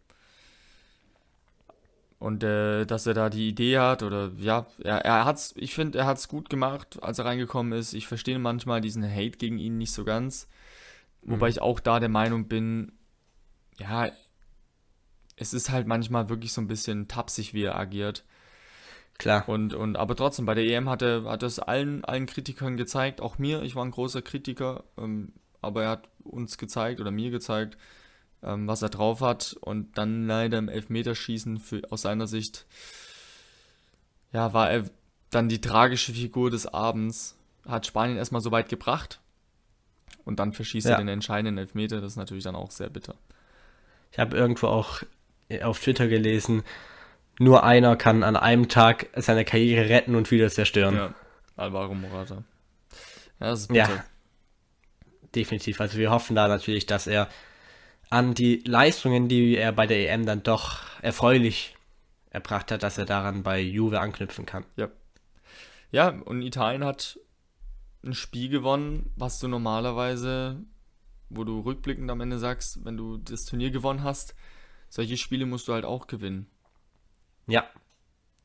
[2.20, 5.98] Und äh, dass er da die Idee hat, oder ja, er, er hat's, ich finde,
[5.98, 7.94] er hat's gut gemacht, als er reingekommen ist.
[7.94, 10.48] Ich verstehe manchmal diesen Hate gegen ihn nicht so ganz.
[11.24, 12.92] Wobei ich auch da der Meinung bin,
[13.78, 14.12] ja,
[15.36, 18.24] es ist halt manchmal wirklich so ein bisschen tapsig, wie er agiert.
[19.18, 19.48] Klar.
[19.48, 23.22] Und, und aber trotzdem, bei der EM hat er hat es allen, allen Kritikern gezeigt,
[23.22, 27.32] auch mir, ich war ein großer Kritiker, ähm, aber er hat uns gezeigt oder mir
[27.32, 27.78] gezeigt,
[28.44, 29.56] ähm, was er drauf hat.
[29.62, 32.66] Und dann leider im Elfmeterschießen für, aus seiner Sicht,
[34.34, 34.86] ja, war er
[35.30, 37.38] dann die tragische Figur des Abends.
[37.68, 39.20] Hat Spanien erstmal so weit gebracht.
[40.26, 40.94] Und dann verschießt Ja.
[40.94, 42.02] er den entscheidenden Elfmeter.
[42.02, 43.16] Das ist natürlich dann auch sehr bitter.
[44.12, 45.04] Ich habe irgendwo auch
[45.64, 46.64] auf Twitter gelesen,
[47.40, 50.96] nur einer kann an einem Tag seine Karriere retten und wieder zerstören.
[50.96, 51.14] Ja,
[51.58, 52.44] Alvaro Morata.
[53.40, 53.96] Ja, das ist bitter.
[53.96, 54.04] Ja,
[55.36, 55.82] definitiv.
[55.82, 57.30] Also wir hoffen da natürlich, dass er
[58.10, 61.76] an die Leistungen, die er bei der EM dann doch erfreulich
[62.30, 64.66] erbracht hat, dass er daran bei Juve anknüpfen kann.
[64.76, 64.90] Ja.
[65.92, 67.20] Ja, und Italien hat
[68.04, 70.58] ein Spiel gewonnen, was du normalerweise,
[71.30, 74.34] wo du rückblickend am Ende sagst, wenn du das Turnier gewonnen hast,
[74.90, 76.48] solche Spiele musst du halt auch gewinnen.
[77.48, 77.66] Ja,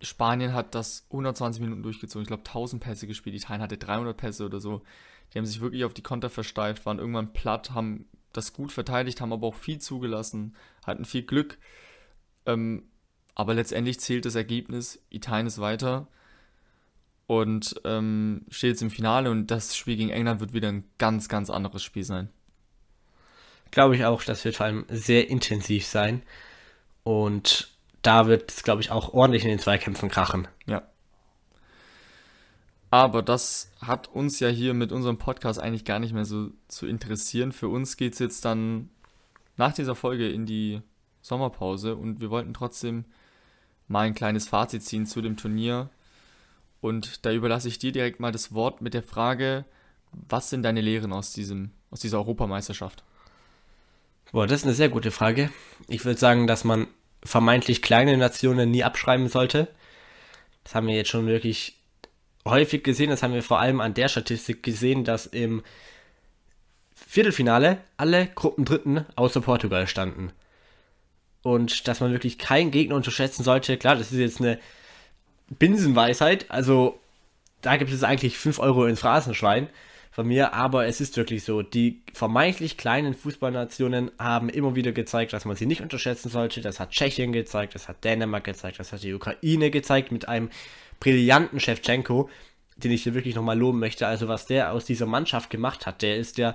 [0.03, 2.23] Spanien hat das 120 Minuten durchgezogen.
[2.23, 3.37] Ich glaube, 1000 Pässe gespielt.
[3.37, 4.83] Italien hatte 300 Pässe oder so.
[5.33, 9.21] Die haben sich wirklich auf die Konter versteift, waren irgendwann platt, haben das gut verteidigt,
[9.21, 10.55] haben aber auch viel zugelassen,
[10.87, 11.59] hatten viel Glück.
[12.45, 12.85] Ähm,
[13.35, 15.03] aber letztendlich zählt das Ergebnis.
[15.11, 16.09] Italien ist weiter
[17.27, 19.31] und ähm, steht jetzt im Finale.
[19.31, 22.31] Und das Spiel gegen England wird wieder ein ganz, ganz anderes Spiel sein.
[23.71, 26.23] glaube ich auch, das wird vor allem sehr intensiv sein.
[27.03, 30.49] Und da wird es, glaube ich, auch ordentlich in den Zweikämpfen krachen.
[30.67, 30.83] Ja.
[32.91, 36.87] Aber das hat uns ja hier mit unserem Podcast eigentlich gar nicht mehr so zu
[36.87, 37.53] interessieren.
[37.53, 38.91] Für uns geht es jetzt dann
[39.57, 40.83] nach dieser Folge in die
[41.21, 43.05] Sommerpause und wir wollten trotzdem
[43.89, 45.91] mal ein kleines Fazit ziehen zu dem Turnier.
[46.81, 49.65] Und da überlasse ich dir direkt mal das Wort mit der Frage,
[50.13, 53.03] was sind deine Lehren aus, diesem, aus dieser Europameisterschaft?
[54.33, 55.51] Boah, das ist eine sehr gute Frage.
[55.89, 56.87] Ich würde sagen, dass man
[57.23, 59.69] vermeintlich kleine Nationen nie abschreiben sollte.
[60.65, 61.77] Das haben wir jetzt schon wirklich
[62.47, 63.11] häufig gesehen.
[63.11, 65.63] Das haben wir vor allem an der Statistik gesehen, dass im
[66.95, 70.33] Viertelfinale alle Gruppendritten außer Portugal standen.
[71.43, 73.77] Und dass man wirklich keinen Gegner unterschätzen sollte.
[73.77, 74.59] Klar, das ist jetzt eine
[75.49, 76.51] Binsenweisheit.
[76.51, 76.99] Also
[77.63, 79.69] da gibt es eigentlich 5 Euro ins Phrasenschwein
[80.11, 81.63] von mir, aber es ist wirklich so.
[81.63, 86.63] Die vermeintlich kleinen Fußballnationen haben immer wieder gezeigt, dass man sie nicht unterschätzen sollte.
[86.63, 90.51] Das hat Tschechien gezeigt, das hat Dänemark gezeigt, das hat die Ukraine gezeigt mit einem
[91.01, 92.29] brillanten Shevchenko,
[92.77, 94.07] den ich hier wirklich nochmal loben möchte.
[94.07, 96.55] Also was der aus dieser Mannschaft gemacht hat, der ist ja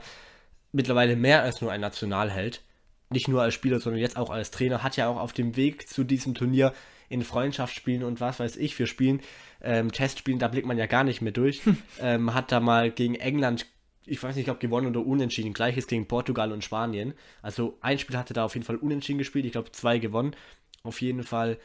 [0.71, 2.61] mittlerweile mehr als nur ein Nationalheld.
[3.09, 4.83] Nicht nur als Spieler, sondern jetzt auch als Trainer.
[4.83, 6.73] Hat ja auch auf dem Weg zu diesem Turnier
[7.09, 9.19] in Freundschaftsspielen und was weiß ich für Spielen,
[9.61, 11.61] ähm, Testspielen, da blickt man ja gar nicht mehr durch.
[11.99, 13.65] ähm, hat da mal gegen England,
[14.05, 15.53] ich weiß nicht, ob gewonnen oder unentschieden.
[15.53, 17.13] Gleiches gegen Portugal und Spanien.
[17.41, 19.45] Also ein Spiel hatte da auf jeden Fall unentschieden gespielt.
[19.45, 20.35] Ich glaube, zwei gewonnen.
[20.83, 21.57] Auf jeden Fall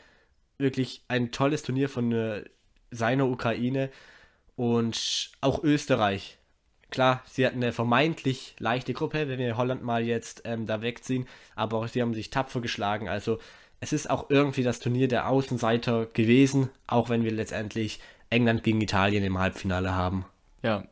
[0.58, 2.44] wirklich ein tolles Turnier von äh,
[2.96, 3.90] seiner Ukraine
[4.56, 6.38] und auch Österreich.
[6.90, 11.26] Klar, sie hatten eine vermeintlich leichte Gruppe, wenn wir Holland mal jetzt ähm, da wegziehen,
[11.54, 13.08] aber auch sie haben sich tapfer geschlagen.
[13.08, 13.38] Also
[13.80, 18.80] es ist auch irgendwie das Turnier der Außenseiter gewesen, auch wenn wir letztendlich England gegen
[18.80, 20.24] Italien im Halbfinale haben.
[20.62, 20.84] Ja,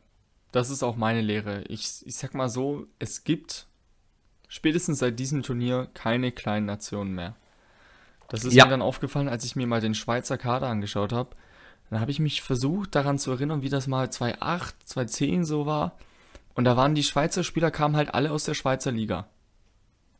[0.51, 1.63] das ist auch meine Lehre.
[1.67, 3.65] Ich, ich sag mal so, es gibt
[4.47, 7.35] spätestens seit diesem Turnier keine kleinen Nationen mehr.
[8.29, 8.65] Das ist Ja.
[8.65, 11.35] mir dann aufgefallen, als ich mir mal den Schweizer Kader angeschaut habe.
[11.89, 15.97] Dann habe ich mich versucht daran zu erinnern, wie das mal 2008, 2010 so war.
[16.55, 19.27] Und da waren die Schweizer Spieler, kamen halt alle aus der Schweizer Liga.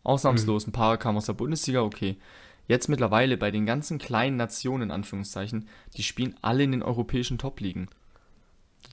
[0.04, 0.67] Ausnahmslos.
[0.67, 2.17] Ein paar kamen aus der Bundesliga, okay.
[2.67, 7.38] Jetzt mittlerweile bei den ganzen kleinen Nationen, in Anführungszeichen, die spielen alle in den europäischen
[7.38, 7.88] Top-Ligen.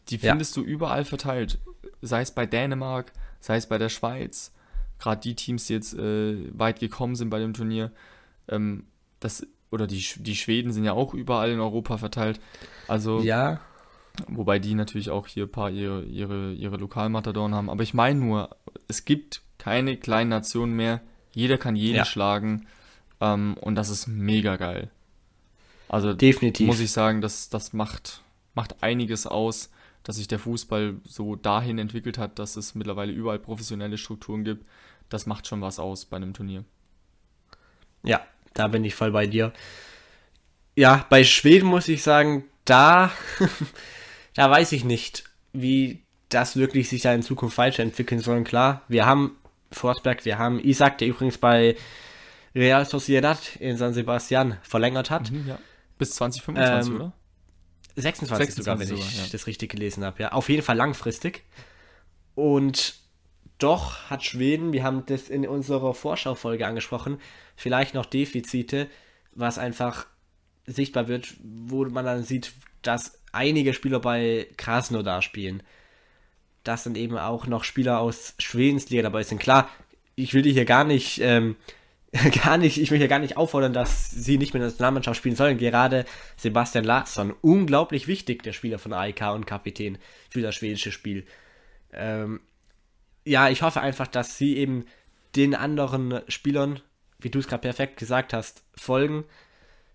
[0.08, 0.32] Die Ja.
[0.32, 1.58] findest du überall verteilt.
[2.00, 4.52] Sei es bei Dänemark, sei es bei der Schweiz.
[4.98, 7.92] Gerade die Teams, die jetzt äh, weit gekommen sind bei dem Turnier.
[8.48, 8.85] Ähm,
[9.20, 12.40] das, oder die, die Schweden sind ja auch überall in Europa verteilt.
[12.88, 13.61] Also, Ja,
[14.28, 17.70] wobei die natürlich auch hier ein paar ihre, ihre, ihre Lokalmatadoren haben.
[17.70, 18.56] Aber ich meine nur,
[18.88, 21.00] es gibt keine kleinen Nationen mehr.
[21.32, 22.04] Jeder kann jeden Ja.
[22.04, 22.66] schlagen.
[23.20, 24.90] Ähm, und das ist mega geil.
[25.88, 26.66] Also definitiv.
[26.66, 28.22] muss ich sagen, das, das macht,
[28.54, 29.70] macht einiges aus,
[30.02, 34.66] dass sich der Fußball so dahin entwickelt hat, dass es mittlerweile überall professionelle Strukturen gibt.
[35.08, 36.64] Das macht schon was aus bei einem Turnier.
[38.02, 38.20] Ja,
[38.54, 39.52] da bin ich voll bei dir.
[40.74, 43.12] Ja, bei Schweden muss ich sagen, da,
[44.34, 48.42] da weiß ich nicht, wie das wirklich sich da in Zukunft weiterentwickeln soll.
[48.44, 49.36] Klar, wir haben
[49.70, 51.76] Forsberg, wir haben Isaac, der übrigens bei
[52.54, 55.30] Real Sociedad in San Sebastian verlängert hat.
[55.30, 55.58] Mhm, ja.
[55.98, 57.12] Bis 2025, Ähm, oder?
[57.96, 59.32] 26, sogar, wenn 26 ich sogar, ja.
[59.32, 60.22] das richtig gelesen habe.
[60.22, 61.44] Ja, auf jeden Fall langfristig.
[62.34, 62.94] Und
[63.62, 67.18] doch hat Schweden, wir haben das in unserer Vorschaufolge angesprochen,
[67.57, 68.88] vielleicht noch Defizite,
[69.33, 70.07] was einfach
[70.66, 75.62] sichtbar wird, wo man dann sieht, dass einige Spieler bei Krasnodar spielen.
[76.64, 79.40] Dass dann eben auch noch Spieler aus Schwedens Liga dabei sind.
[79.40, 79.68] Klar,
[80.14, 81.57] ich will die hier gar nicht, ähm,
[82.44, 85.37] gar nicht, ich will hier gar nicht auffordern, dass sie nicht in der Nationalmannschaft spielen
[85.37, 85.59] sollen.
[85.59, 86.05] Gerade
[86.37, 89.98] Sebastian Larsson, unglaublich wichtig, der Spieler von AIK und Kapitän
[90.31, 91.27] für das schwedische Spiel.
[91.92, 92.40] Ähm,
[93.24, 94.85] ja, ich hoffe einfach, dass sie eben
[95.37, 96.80] den anderen Spielern,
[97.18, 99.24] wie du es gerade perfekt gesagt hast, folgen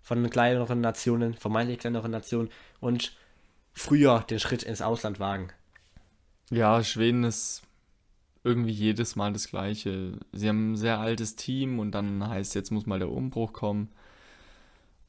[0.02, 3.16] von kleineren Nationen, vermeintlich kleineren Nationen und
[3.74, 5.50] früher den Schritt ins Ausland wagen.
[6.50, 7.62] Ja, Schweden ist
[8.44, 10.14] irgendwie jedes Mal das Gleiche.
[10.32, 13.90] Sie haben ein sehr altes Team und dann heißt jetzt muss mal der Umbruch kommen.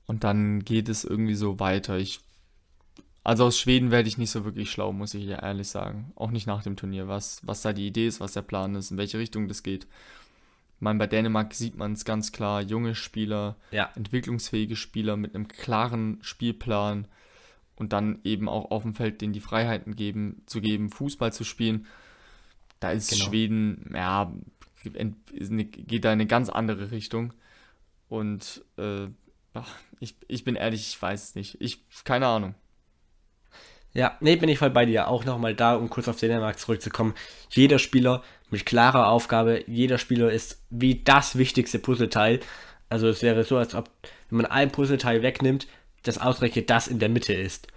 [0.06, 1.98] Und dann geht es irgendwie so weiter.
[1.98, 2.20] Ich,
[3.28, 6.12] also aus Schweden werde ich nicht so wirklich schlau, muss ich ja ehrlich sagen.
[6.16, 8.90] Auch nicht nach dem Turnier, was, was da die Idee ist, was der Plan ist,
[8.90, 9.84] in welche Richtung das geht.
[9.84, 13.90] Ich meine, bei Dänemark sieht man es ganz klar, junge Spieler, Ja.
[13.96, 17.06] entwicklungsfähige Spieler mit einem klaren Spielplan
[17.76, 21.44] und dann eben auch auf dem Feld denen die Freiheiten geben, zu geben, Fußball zu
[21.44, 21.86] spielen.
[22.80, 23.24] Da ist Genau.
[23.26, 24.32] Schweden, ja,
[24.98, 27.34] eine, geht da in eine ganz andere Richtung.
[28.08, 29.08] Und äh,
[30.00, 31.60] ich, ich bin ehrlich, ich weiß es nicht.
[31.60, 32.54] Ich, keine Ahnung.
[33.94, 35.08] Ja, nee, bin ich voll bei dir.
[35.08, 37.14] Auch nochmal da, um kurz auf Dänemark zurückzukommen.
[37.50, 42.40] Jeder Spieler mit klarer Aufgabe, jeder Spieler ist wie das wichtigste Puzzleteil.
[42.88, 43.90] Also es wäre so, als ob,
[44.30, 45.66] wenn man ein Puzzleteil wegnimmt,
[46.02, 47.68] das ausgerechnet das in der Mitte ist.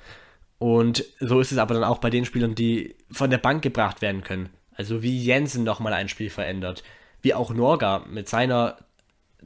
[0.60, 4.02] Und so ist es aber dann auch bei den Spielern, die von der Bank gebracht
[4.02, 4.50] werden können.
[4.76, 6.84] Also wie Jensen nochmal ein Spiel verändert.
[7.22, 8.78] Wie auch Norga mit seiner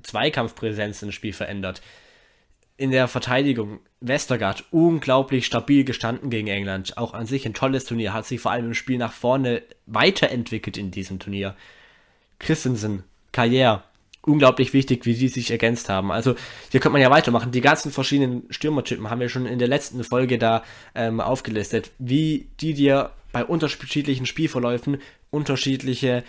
[0.04, 1.82] Zweikampfpräsenz ein Spiel verändert
[2.78, 6.98] in der Verteidigung Westergaard unglaublich stabil gestanden gegen England.
[6.98, 8.14] Auch an sich ein tolles Turnier.
[8.14, 11.56] Hat sich vor allem im Spiel nach vorne weiterentwickelt in diesem Turnier.
[12.40, 13.84] Christensen, Karriere,
[14.22, 16.12] unglaublich wichtig, wie die sich ergänzt haben.
[16.12, 16.36] Also
[16.72, 17.52] hier könnte man ja weitermachen.
[17.52, 20.64] Die ganzen verschiedenen Stürmertypen haben wir schon in der letzten Folge da
[20.96, 25.00] ähm, aufgelistet, wie die dir bei unterschiedlichen Spielverläufen
[25.32, 26.24] unterschiedliche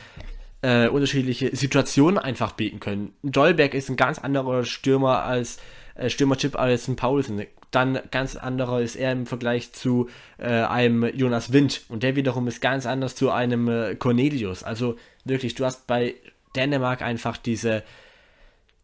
[0.63, 3.13] äh, unterschiedliche Situationen einfach bieten können.
[3.23, 5.59] Dolberg ist ein ganz anderer Stürmer als
[5.97, 7.47] äh, Stürmertyp als ein Paulsen.
[7.71, 12.47] Dann ganz anderer ist er im Vergleich zu äh, einem Jonas Wind und der wiederum
[12.49, 14.63] ist ganz anders zu einem äh, Cornelius.
[14.63, 16.15] Also wirklich, du hast bei
[16.55, 17.83] Dänemark einfach diese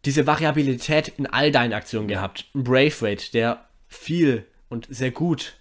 [0.05, 2.47] diese Variabilität in all deinen Aktionen gehabt.
[2.55, 5.55] Ein Braithwaite, der viel und sehr gut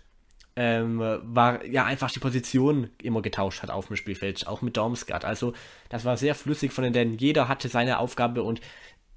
[0.55, 5.23] ähm, war ja einfach die Position immer getauscht hat auf dem Spielfeld, auch mit Dormsgard.
[5.23, 5.53] Also
[5.89, 7.17] das war sehr flüssig von den Dänen.
[7.17, 8.59] Jeder hatte seine Aufgabe und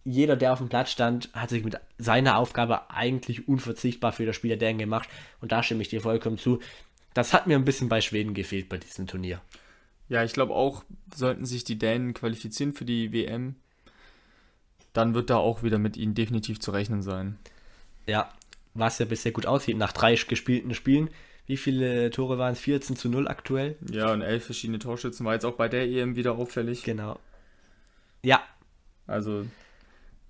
[0.04, 4.36] jeder, der auf dem Platz stand, hat sich mit seiner Aufgabe eigentlich unverzichtbar für das
[4.36, 5.08] Spiel der Dänen gemacht.
[5.40, 6.60] Und da stimme ich dir vollkommen zu.
[7.14, 9.40] Das hat mir ein bisschen bei Schweden gefehlt bei diesem Turnier.
[10.08, 13.54] Ja, ich glaube auch, sollten sich die Dänen qualifizieren für die WM,
[14.92, 17.38] dann wird da auch wieder mit ihnen definitiv zu rechnen sein.
[18.06, 18.30] Ja,
[18.74, 21.08] was ja bisher gut aussieht nach drei gespielten Spielen.
[21.46, 22.60] Wie viele Tore waren es?
[22.60, 23.76] 14 zu 0 aktuell?
[23.90, 26.82] Ja, und elf verschiedene Torschützen war jetzt auch bei der EM wieder auffällig.
[26.82, 27.18] Genau.
[28.22, 28.42] Ja,
[29.06, 29.46] Also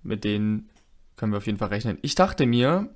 [0.05, 0.69] mit denen
[1.15, 1.97] können wir auf jeden Fall rechnen.
[2.01, 2.89] Ich dachte mir,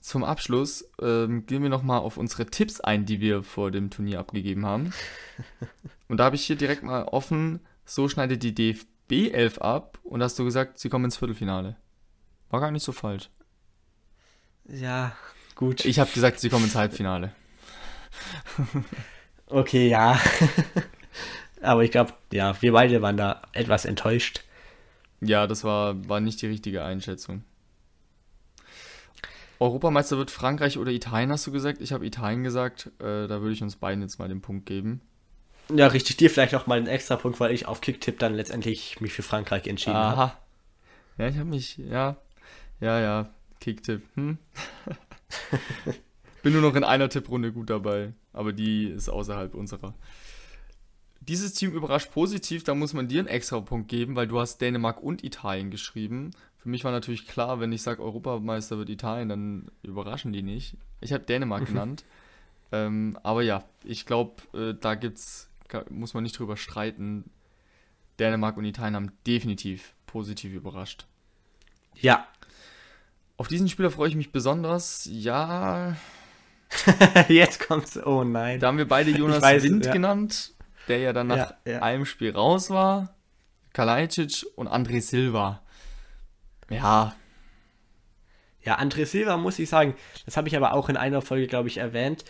[0.00, 4.20] zum Abschluss ähm, gehen wir nochmal auf unsere Tipps ein, die wir vor dem Turnier
[4.20, 4.92] abgegeben haben.
[6.08, 10.22] Und da habe ich hier direkt mal offen, so schneidet die DFB 11 ab und
[10.22, 11.76] hast du gesagt, sie kommen ins Viertelfinale.
[12.50, 13.30] War gar nicht so falsch.
[14.66, 15.12] ja,
[15.54, 15.84] gut.
[15.84, 17.32] Ich habe gesagt, sie kommen ins Halbfinale.
[19.50, 20.20] Okay, ja.
[21.62, 24.44] Aber ich glaube, ja, wir beide waren da etwas enttäuscht.
[25.20, 27.44] Ja, das war, war nicht die richtige Einschätzung.
[29.60, 31.80] Europameister wird Frankreich oder Italien, hast du gesagt?
[31.80, 32.92] Ich habe Italien gesagt.
[33.00, 35.00] Äh, da würde ich uns beiden jetzt mal den Punkt geben.
[35.74, 39.00] Ja, richtig dir vielleicht noch mal einen extra Punkt, weil ich auf Kicktipp dann letztendlich
[39.00, 40.20] mich für Frankreich entschieden habe.
[40.20, 40.38] Aha.
[41.18, 42.16] Ja, ich habe mich, ja,
[42.80, 43.30] ja, ja,
[43.60, 44.02] Kicktipp.
[44.14, 44.38] Hm?
[46.42, 49.94] Bin nur noch in einer Tipprunde gut dabei, aber die ist außerhalb unserer.
[51.28, 54.58] Dieses Team überrascht positiv, da muss man dir einen extra Punkt geben, weil du hast
[54.58, 56.30] Dänemark und Italien geschrieben.
[56.56, 60.76] Für mich war natürlich klar, wenn ich sage, Europameister wird Italien, dann überraschen die nicht.
[61.00, 62.04] Ich habe Dänemark genannt.
[62.72, 65.50] Ähm, aber ja, ich glaube, äh, da gibt's,
[65.90, 67.30] muss man nicht drüber streiten.
[68.18, 71.06] Dänemark und Italien haben definitiv positiv überrascht.
[71.94, 72.26] Ja,
[73.36, 75.08] Auf diesen Spieler freue ich mich besonders.
[75.10, 75.96] Ja,
[77.28, 77.96] Jetzt kommt's.
[78.04, 78.60] Oh nein.
[78.60, 79.92] Da haben wir beide Jonas weiß, Wind ja.
[79.92, 80.52] genannt,
[80.88, 81.82] der ja dann nach Ja, ja.
[81.82, 83.14] einem Spiel raus war.
[83.72, 85.62] Kalajdzic und André Silva.
[86.70, 87.14] Ja,
[88.62, 89.94] Ja, André Silva muss ich sagen,
[90.26, 92.24] das habe ich aber auch in einer Folge, glaube ich, erwähnt.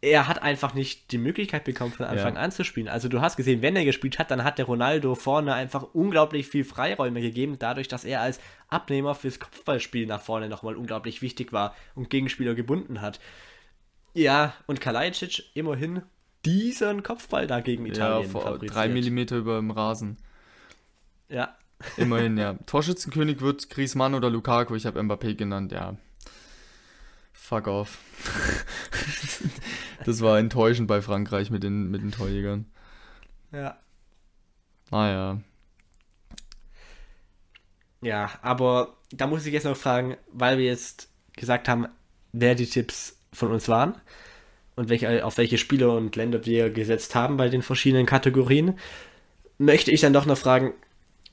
[0.00, 2.40] Er hat einfach nicht die Möglichkeit bekommen, von Anfang Ja.
[2.40, 2.88] an zu spielen.
[2.88, 6.48] Also du hast gesehen, wenn er gespielt hat, dann hat der Ronaldo vorne einfach unglaublich
[6.48, 11.52] viel Freiräume gegeben, dadurch, dass er als Abnehmer fürs Kopfballspiel nach vorne nochmal unglaublich wichtig
[11.52, 13.20] war und Gegenspieler gebunden hat.
[14.14, 16.02] Ja, und Kalajdzic immerhin
[16.44, 18.74] diesen Kopfball da gegen ja Italien vor fabriziert.
[18.74, 20.16] drei Millimeter über dem Rasen.
[21.28, 21.56] Ja,
[21.96, 22.54] Immerhin, ja.
[22.66, 24.74] Torschützenkönig wird Griezmann oder Lukaku.
[24.74, 25.96] Ich habe Mbappé genannt, ja.
[27.32, 27.98] Fuck off.
[30.04, 32.66] das war enttäuschend bei Frankreich mit den, mit den Torjägern.
[33.52, 33.76] ja.
[34.90, 35.40] Naja.
[38.02, 41.86] Ja, aber da muss ich jetzt noch fragen, weil wir jetzt gesagt haben,
[42.32, 43.94] wer die Tipps von uns waren
[44.76, 48.78] und welche, auf welche Spieler und Länder wir gesetzt haben bei den verschiedenen Kategorien,
[49.58, 50.72] möchte ich dann doch noch fragen,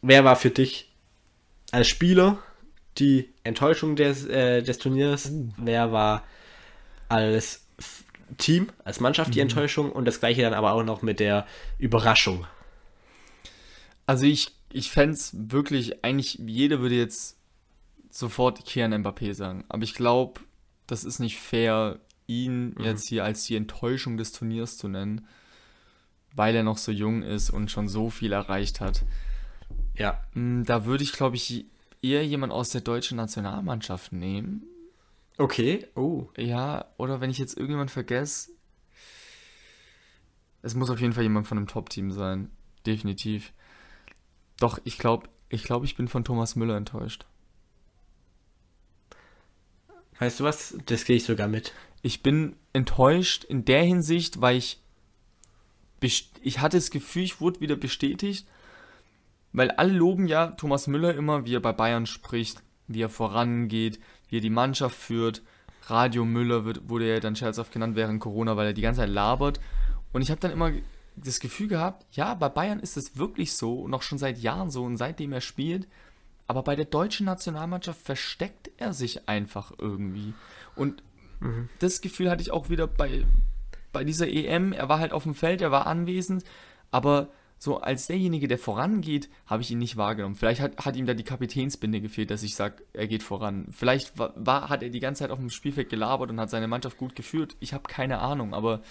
[0.01, 0.91] wer war für dich
[1.71, 2.39] als Spieler
[2.97, 5.31] die Enttäuschung des, äh, des Turniers?
[5.57, 6.23] Wer war
[7.07, 7.65] als
[8.37, 12.45] Team, als Mannschaft die Enttäuschung und das gleiche dann aber auch noch mit der Überraschung?
[14.05, 17.37] Also ich, ich fände es wirklich, eigentlich jeder würde jetzt
[18.09, 19.65] sofort Kian Mbappé sagen.
[19.69, 20.41] Aber ich glaube,
[20.87, 25.27] das ist nicht fair, ihn jetzt hier als die Enttäuschung des Turniers zu nennen,
[26.35, 29.03] weil er noch so jung ist und schon so viel erreicht hat.
[29.95, 31.65] Ja, Mm, Da würde ich, glaube ich,
[32.01, 34.63] eher jemand aus der deutschen Nationalmannschaft nehmen.
[35.37, 35.87] okay.
[35.95, 36.27] Oh.
[36.37, 38.51] Ja, oder wenn ich jetzt irgendjemand vergesse.
[40.61, 42.51] Es muss auf jeden Fall jemand von einem Top-Team sein.
[42.85, 43.53] Definitiv.
[44.59, 47.25] Doch, ich glaube, ich glaube, ich bin von Thomas Müller enttäuscht.
[50.19, 50.77] Weißt du was?
[50.85, 51.73] Das gehe ich sogar mit.
[52.01, 54.79] Ich bin enttäuscht in der Hinsicht, weil ich
[56.01, 58.47] ich hatte das Gefühl, ich wurde wieder bestätigt,
[59.51, 63.99] weil alle loben ja Thomas Müller immer, wie er bei Bayern spricht, wie er vorangeht,
[64.29, 65.41] wie er die Mannschaft führt.
[65.87, 69.09] Radio Müller wird, wurde ja dann scherzhaft genannt während Corona, weil er die ganze Zeit
[69.09, 69.59] labert.
[70.13, 70.71] Und ich habe dann immer
[71.15, 74.69] das Gefühl gehabt, ja, bei Bayern ist es wirklich so und auch schon seit Jahren
[74.69, 75.87] so und seitdem er spielt.
[76.47, 80.33] Aber bei der deutschen Nationalmannschaft versteckt er sich einfach irgendwie.
[80.75, 81.03] Und
[81.79, 83.25] das Gefühl hatte ich auch wieder bei,
[83.91, 84.73] bei dieser EM.
[84.73, 86.43] Er war halt auf dem Feld, er war anwesend,
[86.91, 90.35] aber so als derjenige, der vorangeht, habe ich ihn nicht wahrgenommen.
[90.35, 93.67] Vielleicht hat, hat ihm da die Kapitänsbinde gefehlt, dass ich sage, er geht voran.
[93.71, 96.69] Vielleicht war, war, hat er die ganze Zeit auf dem Spielfeld gelabert und hat seine
[96.69, 97.57] Mannschaft gut geführt.
[97.59, 98.81] Ich habe keine Ahnung, aber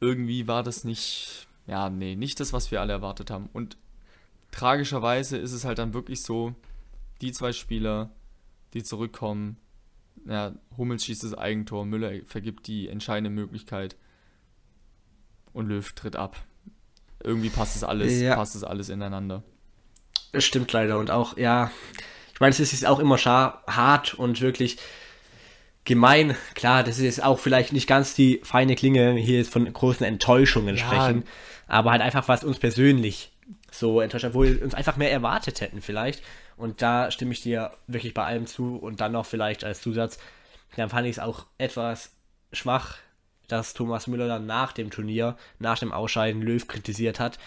[0.00, 3.48] irgendwie war das nicht, ja, nee, nicht das, was wir alle erwartet haben.
[3.52, 3.76] Und
[4.52, 6.54] tragischerweise ist es halt dann wirklich so,
[7.20, 8.10] die zwei Spieler,
[8.72, 9.56] die zurückkommen,
[10.28, 13.96] ja, Hummels schießt das Eigentor, Müller vergibt die entscheidende Möglichkeit
[15.52, 16.36] und Löw tritt ab.
[17.22, 18.34] Irgendwie passt es alles, Ja.
[18.36, 19.42] passt es alles ineinander.
[20.32, 20.98] Das stimmt leider.
[20.98, 21.70] Und auch, ja,
[22.34, 24.76] ich meine, es ist auch immer hart und wirklich
[25.84, 26.36] gemein.
[26.54, 30.04] Klar, das ist jetzt auch vielleicht nicht ganz die feine Klinge, hier jetzt von großen
[30.04, 30.84] Enttäuschungen Ja.
[30.86, 31.24] sprechen.
[31.68, 33.32] Aber halt einfach, was uns persönlich
[33.70, 36.22] so enttäuscht wo wir uns einfach mehr erwartet hätten vielleicht.
[36.56, 38.76] Und da stimme ich dir wirklich bei allem zu.
[38.76, 40.18] Und dann noch vielleicht als Zusatz,
[40.76, 42.12] dann fand ich es auch etwas
[42.52, 42.98] schwach,
[43.48, 47.38] dass Thomas Müller dann nach dem Turnier, nach dem Ausscheiden Löw kritisiert hat,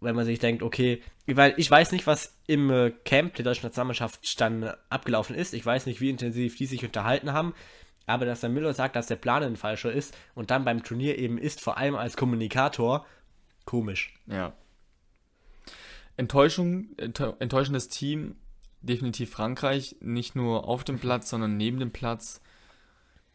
[0.00, 3.66] wenn man sich denkt, okay, weil ich weiß nicht, was im äh, Camp der deutschen
[3.66, 5.54] Nationalmannschaft dann abgelaufen ist.
[5.54, 7.54] Ich weiß nicht, wie intensiv die sich unterhalten haben.
[8.06, 11.18] Aber dass der Müller sagt, dass der Plan ein falscher ist und dann beim Turnier
[11.18, 13.04] eben ist, vor allem als Kommunikator,
[13.66, 14.14] komisch.
[14.26, 14.54] Ja.
[16.18, 18.34] Enttäuschung, enttäu- enttäuschendes Team,
[18.82, 22.40] definitiv Frankreich, nicht nur auf dem Platz, sondern neben dem Platz.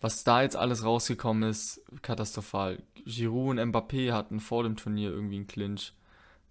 [0.01, 2.83] Was da jetzt alles rausgekommen ist, katastrophal.
[3.05, 5.93] Giroud und Mbappé hatten vor dem Turnier irgendwie einen Clinch.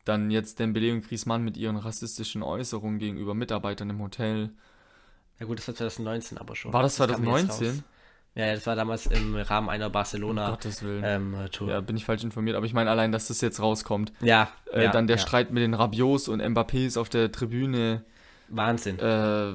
[0.07, 4.55] Dann jetzt Dembélé und Griezmann mit ihren rassistischen Äußerungen gegenüber Mitarbeitern im Hotel.
[5.39, 6.73] Ja gut, das war 2019 aber schon.
[6.73, 7.85] War das jetzt 2019?
[8.35, 11.03] Ja, das war damals im Rahmen einer Um Barcelona Gottes Willen.
[11.05, 11.69] ähm, Tour.
[11.69, 14.13] Ja, bin ich falsch informiert, aber ich meine allein, dass das jetzt rauskommt.
[14.23, 15.23] Ja, Äh, ja, dann der ja.
[15.23, 18.05] Streit mit den Rabios und Mbappés auf der Tribüne.
[18.49, 18.99] Wahnsinn.
[18.99, 19.53] äh,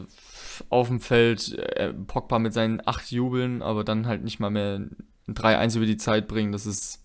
[0.70, 4.76] auf dem Feld äh, Pogba mit seinen acht Jubeln, aber dann halt nicht mal mehr
[4.76, 4.96] ein
[5.28, 6.52] 3-1 über die Zeit bringen.
[6.52, 7.04] Das ist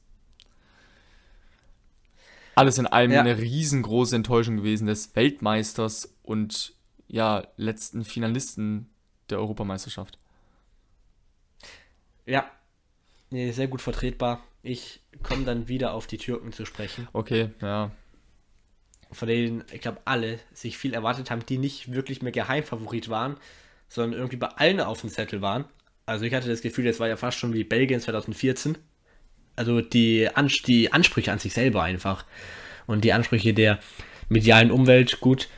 [2.55, 3.21] alles in allem Ja.
[3.21, 6.75] eine riesengroße Enttäuschung gewesen des Weltmeisters und
[7.09, 8.89] ja, letzten Finalisten
[9.31, 10.19] der Europameisterschaft.
[12.27, 12.51] Ja,
[13.31, 14.43] nee, sehr gut vertretbar.
[14.63, 17.91] Ich komme dann wieder auf die Türken zu sprechen, Okay, ja.
[19.11, 23.37] von denen, ich glaube, alle sich viel erwartet haben, die nicht wirklich mehr Geheimfavorit waren,
[23.89, 25.65] sondern irgendwie bei allen auf dem Zettel waren.
[26.07, 28.79] Also ich hatte das Gefühl, das war ja fast schon wie Belgien 2014.
[29.57, 32.25] Also die, Ans die Ansprüche an sich selber einfach.
[32.87, 33.79] Und die Ansprüche der
[34.29, 35.49] medialen Umwelt, gut.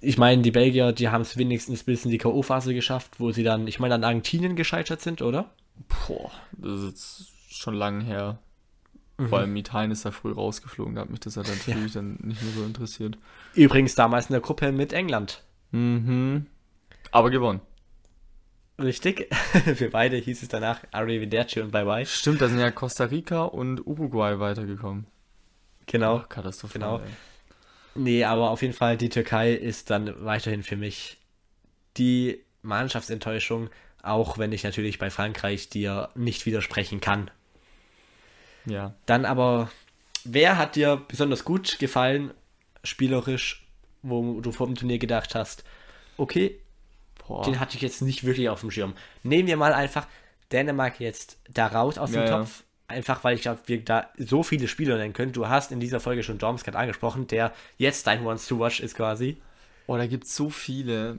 [0.00, 3.42] Ich meine, die Belgier, die haben es wenigstens bis in die K.O.-Phase geschafft, wo sie
[3.42, 5.50] dann, ich meine, an Argentinien gescheitert sind, oder?
[5.88, 8.38] Boah, das ist jetzt schon lange her.
[9.18, 12.18] Vor allem Italien ist da früh rausgeflogen, da hat mich das ja dann natürlich dann
[12.22, 13.16] nicht mehr so interessiert.
[13.54, 15.42] Übrigens damals in der Gruppe mit England.
[15.70, 16.46] Mhm.
[17.12, 17.60] Aber gewonnen.
[18.78, 19.34] Richtig.
[19.74, 22.04] Für beide hieß es danach Arrivederci und Bye Bye.
[22.04, 25.06] Stimmt, da sind ja Costa Rica und Uruguay weitergekommen.
[25.86, 26.18] Genau.
[26.18, 26.80] Ach, katastrophal.
[26.80, 26.98] Genau.
[26.98, 27.10] ey.
[27.94, 31.18] Nee, aber auf jeden Fall, die Türkei ist dann weiterhin für mich
[31.96, 33.70] die Mannschaftsenttäuschung,
[34.06, 37.30] auch wenn ich natürlich bei Frankreich dir nicht widersprechen kann.
[38.64, 38.94] Ja.
[39.06, 39.70] Dann aber,
[40.24, 42.32] wer hat dir besonders gut gefallen,
[42.82, 43.66] spielerisch,
[44.02, 45.64] wo du vor dem Turnier gedacht hast,
[46.16, 46.58] okay,
[47.26, 47.44] Boah.
[47.44, 48.94] den hatte ich jetzt nicht wirklich auf dem Schirm.
[49.22, 50.06] Nehmen wir mal einfach
[50.52, 52.38] Dänemark jetzt da raus aus dem Ja, ja.
[52.38, 52.62] Topf.
[52.88, 55.32] Einfach weil ich glaube, wir da so viele Spieler nennen können.
[55.32, 58.94] Du hast in dieser Folge schon Dormskat angesprochen, der jetzt dein Ones to Watch ist
[58.94, 59.38] quasi.
[59.88, 61.18] Oh, da gibt es so viele.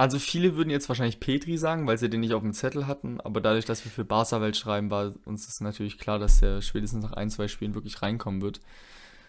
[0.00, 3.20] Also viele würden jetzt wahrscheinlich Petri sagen, weil sie den nicht auf dem Zettel hatten,
[3.20, 7.04] aber dadurch, dass wir für Barca-Welt schreiben, war uns ist natürlich klar, dass der spätestens
[7.04, 8.62] nach ein, zwei Spielen wirklich reinkommen wird.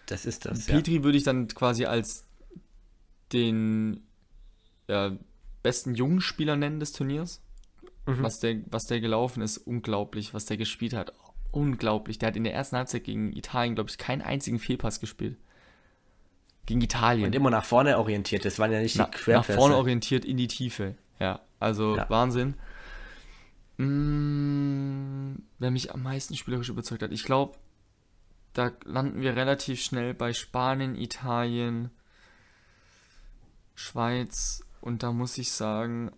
[0.06, 0.68] Das ist das.
[0.68, 0.76] Ja.
[0.76, 2.24] Petri würde ich dann quasi als
[3.34, 4.00] den
[4.88, 5.14] ja,
[5.62, 7.42] besten jungen Spieler nennen des Turniers.
[8.06, 8.22] Mhm.
[8.22, 11.12] Was, der, was der gelaufen ist, unglaublich, was der gespielt hat.
[11.50, 12.18] Unglaublich.
[12.18, 15.36] Der hat in der ersten Halbzeit gegen Italien, glaube ich, keinen einzigen Fehlpass gespielt.
[16.66, 17.26] Gegen Italien.
[17.26, 18.44] Und immer nach vorne orientiert.
[18.44, 19.58] Das waren ja nicht Na, die nach Querpässe.
[19.58, 20.94] vorne orientiert in die Tiefe.
[21.18, 22.08] Ja, also Ja.
[22.08, 22.54] Wahnsinn.
[23.78, 27.56] Mm, wer mich am meisten spielerisch überzeugt hat, ich glaube,
[28.52, 31.90] da landen wir relativ schnell bei Spanien, Italien,
[33.74, 36.12] Schweiz und da muss ich sagen,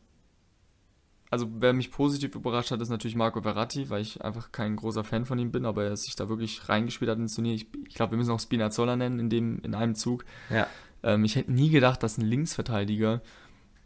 [1.34, 5.02] also wer mich positiv überrascht hat, ist natürlich Marco Verratti, weil ich einfach kein großer
[5.02, 7.54] Fan von ihm bin, aber er sich da wirklich reingespielt hat ins Turnier.
[7.54, 10.24] Ich, ich glaube, wir müssen auch Spinazzola nennen in, dem, in einem Zug.
[10.48, 10.68] Ja.
[11.02, 13.20] Ähm, ich hätte nie gedacht, dass ein Linksverteidiger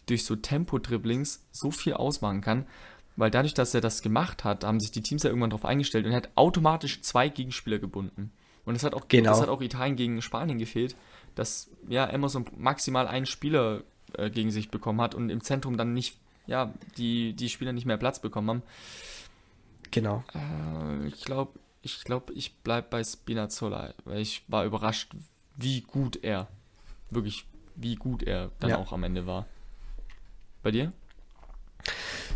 [0.04, 2.66] durch so Tempo-Dribblings so viel ausmachen kann,
[3.16, 6.04] weil dadurch, dass er das gemacht hat, haben sich die Teams ja irgendwann darauf eingestellt
[6.04, 8.30] und er hat automatisch zwei Gegenspieler gebunden.
[8.64, 9.30] Und das hat auch, Genau.
[9.30, 10.94] das hat auch Italien gegen Spanien gefehlt,
[11.34, 13.82] dass ja immer so maximal einen Spieler
[14.12, 16.18] äh, gegen sich bekommen hat und im Zentrum dann nicht,
[16.48, 18.62] ja, die, die Spieler nicht mehr Platz bekommen haben.
[19.90, 20.24] Genau.
[20.34, 25.12] Äh, ich glaube, ich glaube, ich bleib bei Spinazzola, weil ich war überrascht,
[25.56, 26.48] wie gut er,
[27.10, 27.44] wirklich,
[27.76, 28.78] wie gut er dann Ja.
[28.78, 29.46] auch am Ende war.
[30.62, 30.92] Bei dir?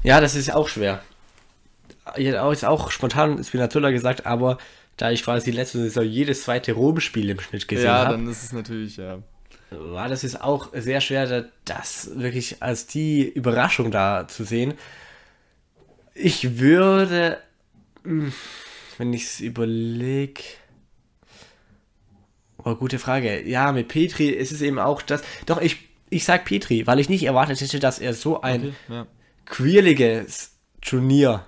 [0.03, 1.03] Ja, das ist auch schwer.
[2.17, 4.59] Ich hätte auch jetzt auch spontan Spinazzola gesagt, aber
[4.97, 8.43] da ich quasi letzte Saison jedes zweite Rom-Spiel im Schnitt gesehen ja, habe, dann ist
[8.43, 9.23] es natürlich, ja.
[9.79, 14.75] War das ist auch sehr schwer, da- das wirklich als die Überraschung da zu sehen.
[16.15, 17.39] Ich würde,
[18.05, 18.33] hm,
[18.99, 20.43] wenn ich es überlege,
[22.65, 23.47] oh, gute Frage.
[23.49, 25.23] Ja, mit Petri ist es eben auch das.
[25.47, 25.77] Doch, ich,
[26.11, 29.07] ich sag Petri, weil ich nicht erwartet hätte, dass er so ein Okay, ja.
[29.47, 31.47] quirliges Turnier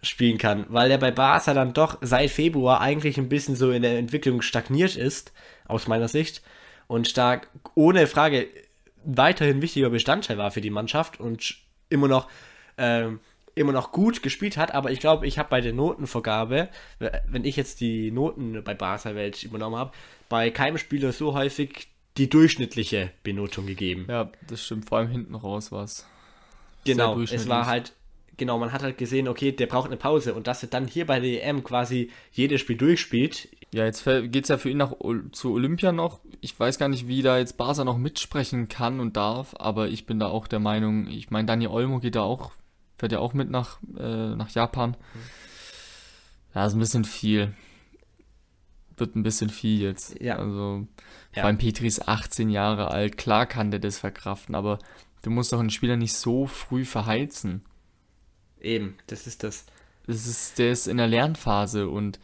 [0.00, 3.82] spielen kann, weil er bei Barca dann doch seit Februar eigentlich ein bisschen so in
[3.82, 5.32] der Entwicklung stagniert ist,
[5.66, 6.40] aus meiner Sicht,
[6.88, 8.48] und stark ohne Frage
[9.04, 11.56] weiterhin wichtiger Bestandteil war für die Mannschaft und
[11.88, 12.28] immer noch
[12.76, 13.20] ähm,
[13.58, 16.68] immer noch gut gespielt hat, aber ich glaube, ich habe bei der Notenvergabe,
[16.98, 19.92] wenn ich jetzt die Noten bei Barca Welt übernommen habe,
[20.28, 24.06] bei keinem Spieler so häufig die durchschnittliche Benotung gegeben.
[24.08, 24.88] Ja, das stimmt.
[24.88, 26.06] Vor allem hinten raus war es.
[26.84, 27.92] Genau, es war halt,
[28.36, 31.06] genau, man hat halt gesehen, okay, der braucht eine Pause und dass er dann hier
[31.06, 34.92] bei der EM quasi jedes Spiel durchspielt, Ja, jetzt geht es ja für ihn nach,
[35.32, 36.20] zu Olympia noch.
[36.40, 40.06] Ich weiß gar nicht, wie da jetzt Barca noch mitsprechen kann und darf, aber ich
[40.06, 42.52] bin da auch der Meinung, ich meine, Dani Olmo geht da auch,
[42.96, 44.96] fährt ja auch mit nach, äh, nach Japan.
[46.54, 47.54] Ja, ist ein bisschen viel.
[48.96, 50.18] Wird ein bisschen viel jetzt.
[50.20, 50.36] Ja.
[50.36, 50.86] Also,
[51.34, 51.42] Ja.
[51.42, 53.18] vor allem Petri ist 18 Jahre alt.
[53.18, 54.78] Klar kann der das verkraften, aber
[55.22, 57.62] du musst doch einen Spieler nicht so früh verheizen.
[58.60, 59.66] eben, das ist das.
[60.06, 62.18] Das ist, der ist in der Lernphase und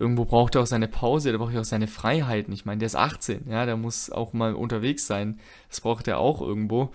[0.00, 2.52] irgendwo braucht er auch seine Pause, der braucht ja auch seine Freiheiten.
[2.52, 5.38] Ich meine, der ist 18, ja, der muss auch mal unterwegs sein.
[5.68, 6.90] Das braucht er auch irgendwo.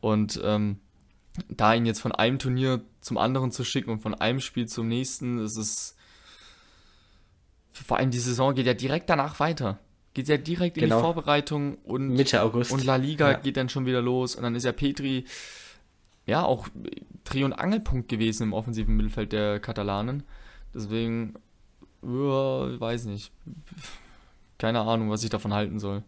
[0.00, 0.78] Und ähm,
[1.48, 4.86] da ihn jetzt von einem Turnier zum anderen zu schicken und von einem Spiel zum
[4.86, 5.96] nächsten, das ist
[7.72, 9.78] vor allem die Saison geht ja direkt danach weiter.
[10.14, 10.96] Geht ja direkt in Genau.
[10.98, 12.70] die Vorbereitung und Mitte August.
[12.70, 13.38] und La Liga Ja.
[13.38, 15.24] geht dann schon wieder los und dann ist ja Petri
[16.26, 16.68] ja auch
[17.24, 20.22] Dreh- und Angelpunkt gewesen im offensiven Mittelfeld der Katalanen.
[20.74, 21.34] Deswegen,
[22.02, 23.32] ja, weiß nicht.
[24.58, 26.02] Keine Ahnung, was ich davon halten soll.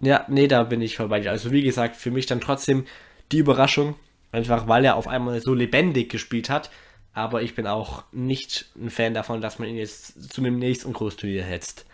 [0.00, 1.28] Ja, nee, da bin ich vorbei.
[1.28, 2.84] Also wie gesagt, für mich dann trotzdem
[3.32, 3.94] die Überraschung
[4.34, 6.70] Einfach weil er auf einmal so lebendig gespielt hat.
[7.12, 10.92] Aber ich bin auch nicht ein Fan davon, dass man ihn jetzt zu dem nächsten
[10.92, 11.86] Großturnier hetzt.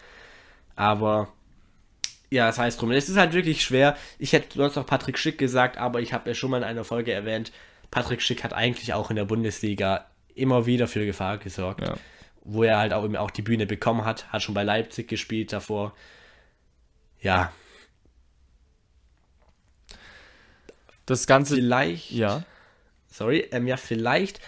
[0.75, 1.29] Aber
[2.31, 2.93] ja, das heißt drum.
[2.93, 3.95] Es ist halt wirklich schwer.
[4.19, 6.85] Ich hätte sonst noch Patrick Schick gesagt, aber ich habe ja schon mal in einer
[6.85, 7.53] Folge erwähnt,
[7.91, 11.83] Patrick Schick hat eigentlich auch in der Bundesliga immer wieder für Gefahr gesorgt.
[11.83, 11.97] Ja.
[12.43, 14.33] Wo er halt auch, eben auch die Bühne bekommen hat.
[14.33, 15.95] Hat schon bei Leipzig gespielt davor.
[17.21, 17.53] Ja,
[21.11, 21.57] Das Ganze.
[21.57, 22.13] vielleicht.
[22.13, 22.45] Ja.
[23.09, 24.41] Sorry, ähm, ja, vielleicht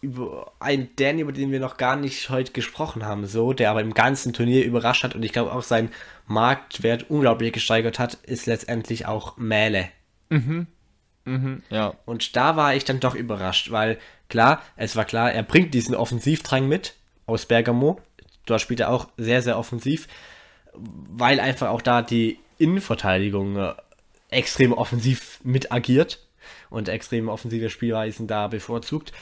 [0.00, 3.80] über einen Dan, über den wir noch gar nicht heute gesprochen haben, so, der aber
[3.80, 5.90] im ganzen Turnier überrascht hat und ich glaube auch seinen
[6.26, 9.88] Marktwert unglaublich gesteigert hat, ist letztendlich auch Mähle.
[11.70, 11.94] Ja.
[12.04, 15.94] Und da war ich dann doch überrascht, weil klar, es war klar, er bringt diesen
[15.94, 16.94] Offensivdrang mit
[17.28, 18.00] aus Bergamo.
[18.46, 20.08] Dort spielt er auch sehr, sehr offensiv,
[20.74, 23.74] weil einfach auch da die Innenverteidigung äh,
[24.30, 26.26] extrem offensiv mit agiert
[26.70, 29.12] und extrem offensive Spielweisen da bevorzugt.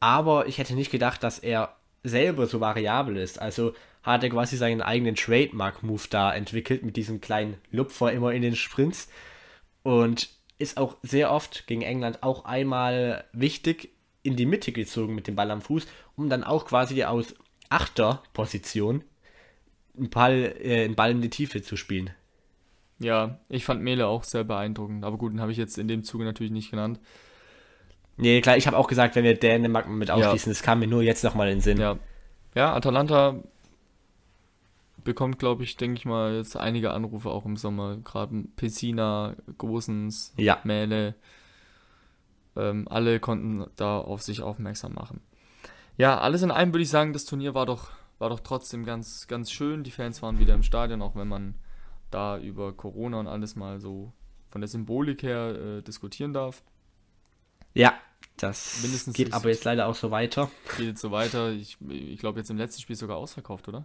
[0.00, 1.74] Aber ich hätte nicht gedacht, dass er
[2.04, 3.40] selber so variabel ist.
[3.40, 8.42] Also hat er quasi seinen eigenen Trademark-Move da entwickelt mit diesem kleinen Lupfer immer in
[8.42, 9.08] den Sprints
[9.82, 10.28] und
[10.58, 13.90] ist auch sehr oft gegen England auch einmal wichtig
[14.28, 17.34] in die Mitte gezogen mit dem Ball am Fuß, um dann auch quasi aus
[17.68, 19.02] Achterposition
[19.96, 22.10] einen Ball, äh, einen Ball in die Tiefe zu spielen.
[23.00, 25.04] Ja, ich fand Mele auch sehr beeindruckend.
[25.04, 26.98] Aber gut, den habe ich jetzt in dem Zuge natürlich nicht genannt.
[28.16, 31.02] Nee, klar, ich habe auch gesagt, wenn wir Dänemark mit ausschließen, das kam mir nur
[31.02, 31.78] jetzt nochmal in den Sinn.
[31.78, 31.98] Ja.
[32.54, 33.36] Ja, Atalanta
[35.04, 37.98] bekommt, glaube ich, denke ich mal, jetzt einige Anrufe auch im Sommer.
[37.98, 40.58] Gerade Pessina, Gosens, Ja.
[40.64, 41.14] Mähle.
[42.56, 45.20] Ähm, alle konnten da auf sich aufmerksam machen.
[45.96, 49.26] Ja, alles in allem würde ich sagen, das Turnier war doch, war doch trotzdem ganz,
[49.26, 49.82] ganz schön.
[49.84, 51.54] Die Fans waren wieder im Stadion, auch wenn man
[52.10, 54.12] da über Corona und alles mal so
[54.48, 56.62] von der Symbolik her äh, diskutieren darf.
[57.74, 57.94] Ja,
[58.36, 60.50] das Mindestens geht aber jetzt leider auch so weiter.
[60.76, 61.50] Geht jetzt so weiter.
[61.50, 63.84] Ich, ich glaube, jetzt im letzten Spiel sogar ausverkauft, oder?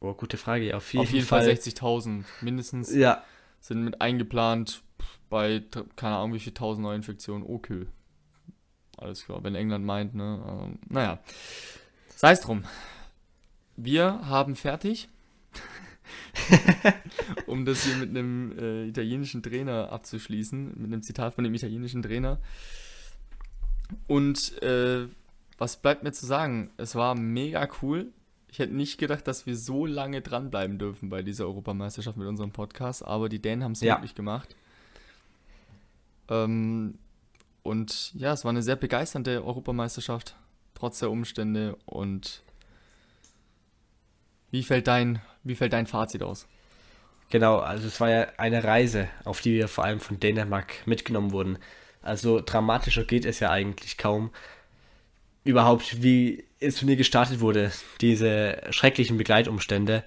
[0.00, 0.76] Oh, gute Frage.
[0.76, 1.54] Auf jeden, Auf jeden Fall, Fall.
[1.54, 3.24] 60.000 mindestens Ja,
[3.60, 4.82] sind mit eingeplant
[5.28, 5.62] bei,
[5.96, 7.46] keine Ahnung, wie viel tausend Neuinfektionen.
[7.48, 7.86] Okay.
[8.96, 10.42] Alles klar, wenn England meint, ne?
[10.46, 11.20] Ähm, naja.
[12.16, 12.64] Sei es drum.
[13.76, 15.08] Wir haben fertig.
[17.46, 22.02] um das hier mit einem äh, italienischen Trainer abzuschließen, mit einem Zitat von dem italienischen
[22.02, 22.38] Trainer.
[24.06, 25.06] Und äh,
[25.58, 26.70] was bleibt mir zu sagen?
[26.76, 28.12] Es war mega cool.
[28.50, 32.50] Ich hätte nicht gedacht, dass wir so lange dranbleiben dürfen bei dieser Europameisterschaft mit unserem
[32.50, 33.94] Podcast, aber die Dänen haben es Ja.
[33.96, 34.56] möglich gemacht.
[36.28, 36.98] Ähm,
[37.62, 40.36] und ja, es war eine sehr begeisternde Europameisterschaft,
[40.74, 41.76] trotz der Umstände.
[41.84, 42.42] Und
[44.50, 46.46] wie fällt dein, wie fällt dein Fazit aus?
[47.30, 51.32] Genau, also es war ja eine Reise, auf die wir vor allem von Dänemark mitgenommen
[51.32, 51.58] wurden.
[52.00, 54.30] Also dramatischer geht es ja eigentlich kaum.
[55.44, 57.70] Überhaupt, wie das Turnier gestartet wurde,
[58.00, 60.04] diese schrecklichen Begleitumstände,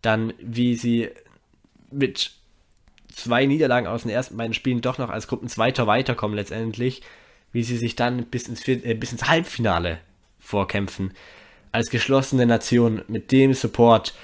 [0.00, 1.10] dann wie sie
[1.90, 2.32] mit
[3.14, 7.02] zwei Niederlagen aus den ersten beiden Spielen doch noch als Gruppenzweiter weiterkommen letztendlich,
[7.52, 9.98] wie sie sich dann bis ins, Viert- äh, bis ins Halbfinale
[10.38, 11.12] vorkämpfen.
[11.72, 14.14] Als geschlossene Nation mit dem Support,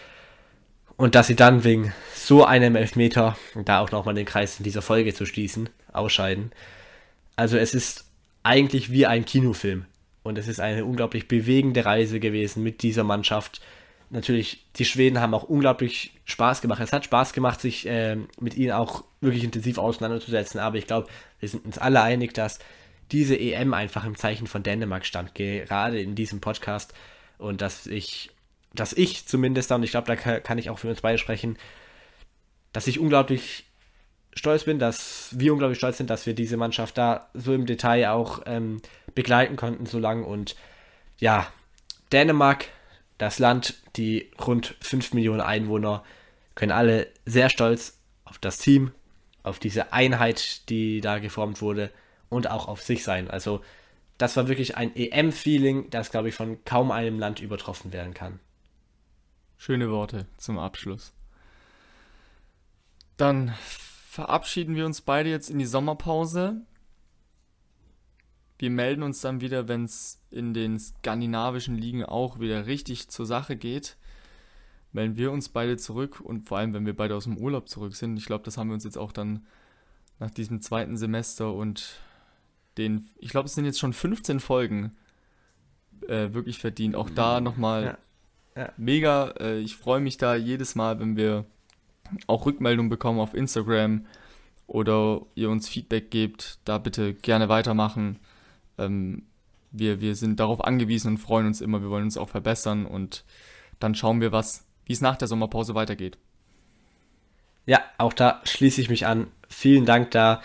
[0.97, 4.64] und dass sie dann wegen so einem Elfmeter, und da auch nochmal den Kreis in
[4.64, 6.53] dieser Folge zu schließen, ausscheiden.
[7.37, 8.07] Also es ist
[8.43, 9.84] eigentlich wie ein Kinofilm.
[10.22, 13.61] Und es ist eine unglaublich bewegende Reise gewesen mit dieser Mannschaft.
[14.09, 16.81] Natürlich, die Schweden haben auch unglaublich Spaß gemacht.
[16.81, 20.61] Es hat Spaß gemacht, sich ähm, mit ihnen auch wirklich intensiv auseinanderzusetzen.
[20.61, 21.09] Aber ich glaube,
[21.41, 22.61] wir sind uns alle einig, dass
[23.11, 26.95] diese EM einfach im Zeichen von Dänemark stand, gerade in diesem Podcast.
[27.39, 28.31] Und dass ich,
[28.75, 31.59] dass ich zumindest, und ich glaube, da ka- kann ich auch für uns beide sprechen,
[32.73, 33.65] dass ich unglaublich
[34.35, 38.11] stolz bin, dass wir unglaublich stolz sind, dass wir diese Mannschaft da so im Detail
[38.11, 38.83] auch ähm,
[39.15, 40.25] begleiten konnten so lang.
[40.25, 40.55] Und
[41.19, 41.47] ja,
[42.13, 42.67] Dänemark,
[43.19, 46.05] das Land, die rund 5 Millionen Einwohner,
[46.55, 48.93] können alle sehr stolz auf das Team,
[49.43, 51.91] auf diese Einheit, die da geformt wurde
[52.29, 53.31] und auch auf sich sein.
[53.31, 53.62] Also
[54.19, 58.41] das war wirklich ein EM-Feeling, das, glaube ich, von kaum einem Land übertroffen werden kann.
[59.59, 61.12] Schöne Worte zum Abschluss.
[63.17, 63.55] Dann
[64.11, 66.62] verabschieden wir uns beide jetzt in die Sommerpause.
[68.59, 73.27] Wir melden uns dann wieder, wenn es in den skandinavischen Ligen auch wieder richtig zur
[73.27, 73.97] Sache geht.
[74.93, 77.95] Melden wir uns beide zurück und vor allem, wenn wir beide aus dem Urlaub zurück
[77.95, 78.17] sind.
[78.17, 79.45] Ich glaube, das haben wir uns jetzt auch dann
[80.19, 82.01] nach diesem zweiten Semester und
[82.79, 84.97] den, ich glaube, es sind jetzt schon 15 Folgen
[86.09, 86.95] äh, wirklich verdient.
[86.95, 87.99] Auch da nochmal
[88.55, 88.63] Ja.
[88.63, 88.73] Ja.
[88.79, 89.31] mega.
[89.39, 91.45] Äh, ich freue mich da jedes Mal, wenn wir
[92.27, 94.07] auch Rückmeldungen bekommen auf Instagram
[94.67, 98.19] oder ihr uns Feedback gebt, da bitte gerne weitermachen.
[98.79, 99.24] Ähm,
[99.70, 101.83] wir, wir sind darauf angewiesen und freuen uns immer.
[101.83, 103.24] Wir wollen uns auch verbessern und
[103.79, 106.18] dann schauen wir, was, wie es nach der Sommerpause weitergeht.
[107.66, 109.27] Ja, auch da schließe ich mich an.
[109.49, 110.41] Vielen Dank da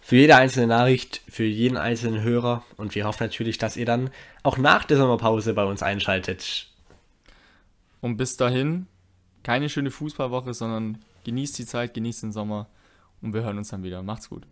[0.00, 4.10] für jede einzelne Nachricht, für jeden einzelnen Hörer und wir hoffen natürlich, dass ihr dann
[4.44, 6.68] auch nach der Sommerpause bei uns einschaltet.
[8.00, 8.86] Und bis dahin,
[9.42, 12.68] keine schöne Fußballwoche, sondern genießt die Zeit, genießt den Sommer
[13.20, 14.02] und wir hören uns dann wieder.
[14.02, 14.46] Macht's gut.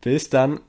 [0.00, 0.60] Bis dann.